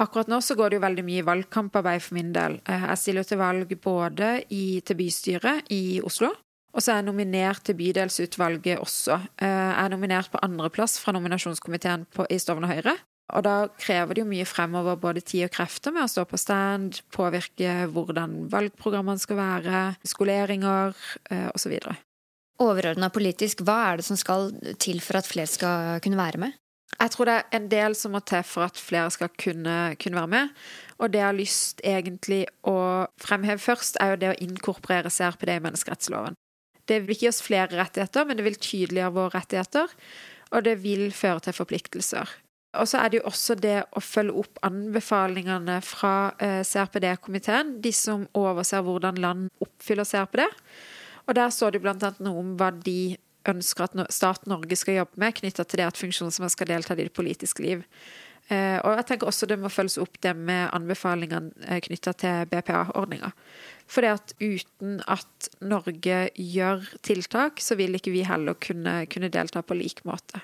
Akkurat 0.02 0.28
nå 0.28 0.40
så 0.42 0.56
går 0.58 0.72
det 0.72 0.78
jo 0.80 0.84
veldig 0.84 1.04
mye 1.06 1.24
valgkamparbeid 1.24 2.02
for 2.02 2.16
min 2.16 2.32
del. 2.34 2.58
Eh, 2.66 2.88
jeg 2.90 3.00
stiller 3.00 3.28
til 3.28 3.38
valg 3.40 3.70
både 3.84 4.30
i, 4.50 4.80
til 4.84 4.98
bystyret 4.98 5.70
i 5.72 6.00
Oslo, 6.04 6.32
og 6.74 6.82
så 6.82 6.90
er 6.90 6.98
jeg 6.98 7.06
nominert 7.06 7.62
til 7.64 7.78
bydelsutvalget 7.78 8.82
også. 8.82 9.20
Eh, 9.38 9.48
jeg 9.48 9.84
er 9.84 9.92
nominert 9.94 10.32
på 10.32 10.42
andreplass 10.42 10.98
fra 11.00 11.14
nominasjonskomiteen 11.14 12.08
på, 12.10 12.26
i 12.26 12.40
Stovner 12.42 12.74
Høyre. 12.74 12.96
Og 13.32 13.44
da 13.46 13.54
krever 13.80 14.16
det 14.16 14.20
jo 14.20 14.28
mye 14.28 14.46
fremover 14.48 14.98
både 15.00 15.22
tid 15.24 15.46
og 15.46 15.54
krefter 15.54 15.94
med 15.94 16.04
å 16.04 16.10
stå 16.12 16.26
på 16.28 16.40
stand, 16.40 17.00
påvirke 17.14 17.86
hvordan 17.94 18.42
valgprogrammene 18.52 19.22
skal 19.22 19.38
være, 19.40 19.84
skoleringer 20.04 20.92
eh, 21.32 21.48
osv. 21.54 21.78
Overordna 22.60 23.08
politisk, 23.10 23.64
hva 23.64 23.78
er 23.88 23.98
det 23.98 24.06
som 24.06 24.20
skal 24.20 24.52
til 24.82 25.00
for 25.02 25.18
at 25.18 25.30
flere 25.30 25.50
skal 25.50 26.04
kunne 26.04 26.20
være 26.20 26.42
med? 26.44 26.60
Jeg 26.94 27.10
tror 27.10 27.26
det 27.26 27.34
er 27.34 27.56
en 27.56 27.66
del 27.72 27.96
som 27.98 28.12
må 28.14 28.20
til 28.22 28.44
for 28.46 28.68
at 28.68 28.78
flere 28.78 29.10
skal 29.10 29.32
kunne, 29.40 29.96
kunne 29.98 30.20
være 30.20 30.30
med. 30.30 30.52
Og 31.00 31.10
det 31.10 31.20
jeg 31.20 31.26
har 31.26 31.38
lyst 31.38 31.82
egentlig 31.82 32.44
å 32.70 32.76
fremheve 33.20 33.58
først, 33.58 33.98
er 34.00 34.12
jo 34.12 34.20
det 34.20 34.30
å 34.30 34.38
inkorporere 34.44 35.10
CRPD 35.10 35.56
i 35.56 35.64
menneskerettsloven. 35.64 36.38
Det 36.84 37.00
vil 37.00 37.16
ikke 37.16 37.26
gi 37.26 37.32
oss 37.32 37.42
flere 37.42 37.80
rettigheter, 37.80 38.28
men 38.28 38.38
det 38.38 38.46
vil 38.46 38.60
tydeliggjøre 38.60 39.16
våre 39.16 39.34
rettigheter. 39.38 39.98
Og 40.54 40.66
det 40.68 40.76
vil 40.84 41.08
føre 41.16 41.48
til 41.48 41.56
forpliktelser. 41.56 42.30
Og 42.80 42.88
så 42.90 43.00
er 43.00 43.10
det 43.10 43.20
jo 43.20 43.28
også 43.30 43.56
det 43.58 43.76
å 43.94 44.02
følge 44.02 44.34
opp 44.44 44.60
anbefalingene 44.66 45.78
fra 45.84 46.32
eh, 46.42 46.62
CRPD-komiteen, 46.66 47.78
de 47.84 47.92
som 47.94 48.26
overser 48.38 48.84
hvordan 48.86 49.20
land 49.22 49.48
oppfyller 49.64 50.08
CRPD. 50.08 50.44
Og 51.28 51.36
der 51.38 51.52
står 51.54 51.74
det 51.74 51.84
annet 51.88 52.20
noe 52.24 52.42
om 52.42 52.52
hva 52.60 52.70
de 52.74 53.16
ønsker 53.48 53.86
at 53.86 54.12
staten 54.12 54.52
Norge 54.52 54.76
skal 54.78 55.02
jobbe 55.02 55.20
med, 55.20 55.36
knytta 55.36 55.66
til 55.68 55.80
det 55.80 55.88
at 55.88 56.00
funksjonshemmede 56.00 56.54
skal 56.54 56.70
delta 56.70 56.96
i 56.96 57.04
det 57.04 57.16
politiske 57.16 57.64
liv. 57.64 57.84
Eh, 58.52 58.76
og 58.84 58.98
jeg 58.98 59.06
tenker 59.08 59.28
også 59.30 59.48
det 59.48 59.56
må 59.60 59.70
følges 59.72 59.96
opp 60.02 60.18
det 60.24 60.34
med 60.36 60.68
anbefalingene 60.76 61.64
eh, 61.64 61.80
knytta 61.84 62.12
til 62.20 62.48
BPA-ordninga. 62.50 63.30
For 63.88 64.04
det 64.04 64.12
at 64.18 64.34
uten 64.40 64.98
at 65.08 65.48
Norge 65.64 66.18
gjør 66.34 66.84
tiltak, 67.04 67.62
så 67.64 67.76
vil 67.80 67.96
ikke 67.96 68.12
vi 68.12 68.24
heller 68.28 68.56
kunne, 68.60 69.04
kunne 69.12 69.32
delta 69.32 69.64
på 69.64 69.76
lik 69.78 70.04
måte. 70.08 70.42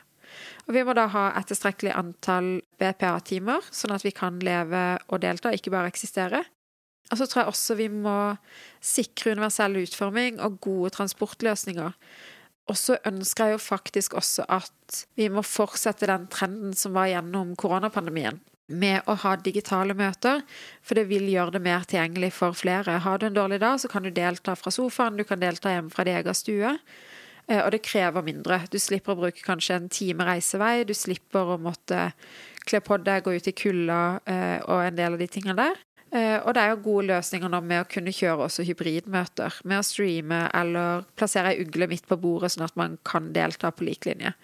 Og 0.69 0.75
vi 0.77 0.85
må 0.87 0.95
da 0.97 1.09
ha 1.12 1.27
et 1.38 1.49
tilstrekkelig 1.51 1.93
antall 1.99 2.53
BPA-timer, 2.81 3.69
sånn 3.75 3.95
at 3.97 4.07
vi 4.07 4.14
kan 4.14 4.40
leve 4.45 4.85
og 5.09 5.23
delta, 5.25 5.53
ikke 5.55 5.73
bare 5.75 5.90
eksistere. 5.93 6.45
Og 7.11 7.19
så 7.19 7.27
tror 7.27 7.43
jeg 7.43 7.53
også 7.53 7.79
vi 7.79 7.88
må 7.90 8.19
sikre 8.85 9.35
universell 9.35 9.81
utforming 9.83 10.38
og 10.45 10.61
gode 10.62 10.93
transportløsninger. 10.95 11.97
Og 12.71 12.79
så 12.79 13.01
ønsker 13.09 13.49
jeg 13.49 13.57
jo 13.57 13.64
faktisk 13.64 14.14
også 14.19 14.47
at 14.53 15.01
vi 15.19 15.27
må 15.33 15.43
fortsette 15.47 16.07
den 16.11 16.29
trenden 16.31 16.77
som 16.79 16.95
var 16.95 17.11
gjennom 17.11 17.57
koronapandemien. 17.59 18.38
Med 18.71 19.03
å 19.11 19.16
ha 19.25 19.33
digitale 19.35 19.97
møter, 19.99 20.45
for 20.87 20.95
det 20.95 21.09
vil 21.11 21.27
gjøre 21.33 21.57
det 21.57 21.64
mer 21.64 21.83
tilgjengelig 21.90 22.31
for 22.37 22.55
flere. 22.55 23.01
Har 23.03 23.19
du 23.19 23.27
en 23.27 23.35
dårlig 23.35 23.59
dag, 23.64 23.81
så 23.83 23.90
kan 23.90 24.07
du 24.07 24.12
delta 24.14 24.55
fra 24.55 24.71
sofaen, 24.71 25.19
du 25.19 25.27
kan 25.27 25.43
delta 25.43 25.73
hjemme 25.75 25.90
fra 25.90 26.07
din 26.07 26.21
egen 26.21 26.38
stue. 26.38 26.77
Eh, 27.51 27.61
og 27.65 27.73
det 27.75 27.83
krever 27.85 28.25
mindre. 28.25 28.63
Du 28.71 28.79
slipper 28.81 29.17
å 29.17 29.25
bruke 29.25 29.45
kanskje 29.45 29.79
en 29.81 29.91
time 29.93 30.27
reisevei. 30.29 30.85
Du 30.87 30.95
slipper 30.95 31.57
å 31.57 31.61
måtte 31.61 32.11
kle 32.69 32.83
på 32.85 33.01
deg, 33.03 33.25
gå 33.27 33.35
ut 33.35 33.51
i 33.51 33.57
kulda 33.57 34.01
eh, 34.29 34.59
og 34.69 34.85
en 34.85 34.99
del 34.99 35.17
av 35.17 35.23
de 35.23 35.31
tingene 35.31 35.59
der. 35.59 35.81
Eh, 36.11 36.39
og 36.43 36.55
det 36.55 36.63
er 36.63 36.73
jo 36.73 36.83
gode 36.85 37.09
løsninger 37.11 37.51
nå 37.51 37.61
med 37.65 37.85
å 37.85 37.91
kunne 37.91 38.15
kjøre 38.15 38.47
også 38.47 38.67
hybridmøter. 38.69 39.61
Med 39.65 39.83
å 39.83 39.87
streame 39.87 40.45
eller 40.55 41.05
plassere 41.19 41.55
ei 41.55 41.65
ugle 41.65 41.91
midt 41.91 42.07
på 42.11 42.19
bordet, 42.21 42.55
sånn 42.55 42.69
at 42.69 42.79
man 42.79 42.99
kan 43.07 43.33
delta 43.35 43.73
på 43.75 43.87
lik 43.89 44.11
linje. 44.11 44.35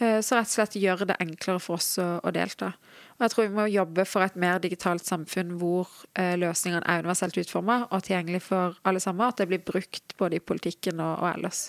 Så 0.00 0.32
rett 0.32 0.48
og 0.48 0.54
slett 0.54 0.78
gjøre 0.80 1.10
det 1.10 1.18
enklere 1.20 1.60
for 1.60 1.76
oss 1.76 1.98
å, 2.00 2.30
delta. 2.32 2.70
Og 3.18 3.24
jeg 3.26 3.32
tror 3.34 3.44
vi 3.44 3.56
må 3.58 3.66
jobbe 3.68 4.06
for 4.08 4.24
et 4.24 4.38
mer 4.40 4.56
digitalt 4.64 5.04
samfunn 5.04 5.50
hvor 5.60 5.90
løsningene 6.16 6.88
er 6.88 7.04
universelt 7.04 7.36
utforma 7.42 7.82
og 7.82 8.06
tilgjengelig 8.06 8.40
for 8.46 8.78
alle 8.88 9.02
sammen. 9.04 9.26
At 9.28 9.42
det 9.42 9.50
blir 9.50 9.60
brukt 9.60 10.16
både 10.16 10.40
i 10.40 10.40
politikken 10.40 11.04
og, 11.04 11.18
og 11.20 11.28
ellers. 11.34 11.66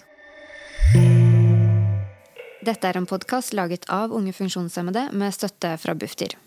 Dette 2.62 2.88
er 2.88 2.98
en 3.00 3.10
podkast 3.10 3.56
laget 3.58 3.88
av 3.90 4.14
unge 4.14 4.34
funksjonshemmede 4.38 5.08
med 5.18 5.34
støtte 5.34 5.74
fra 5.82 5.96
Bufdir. 5.98 6.38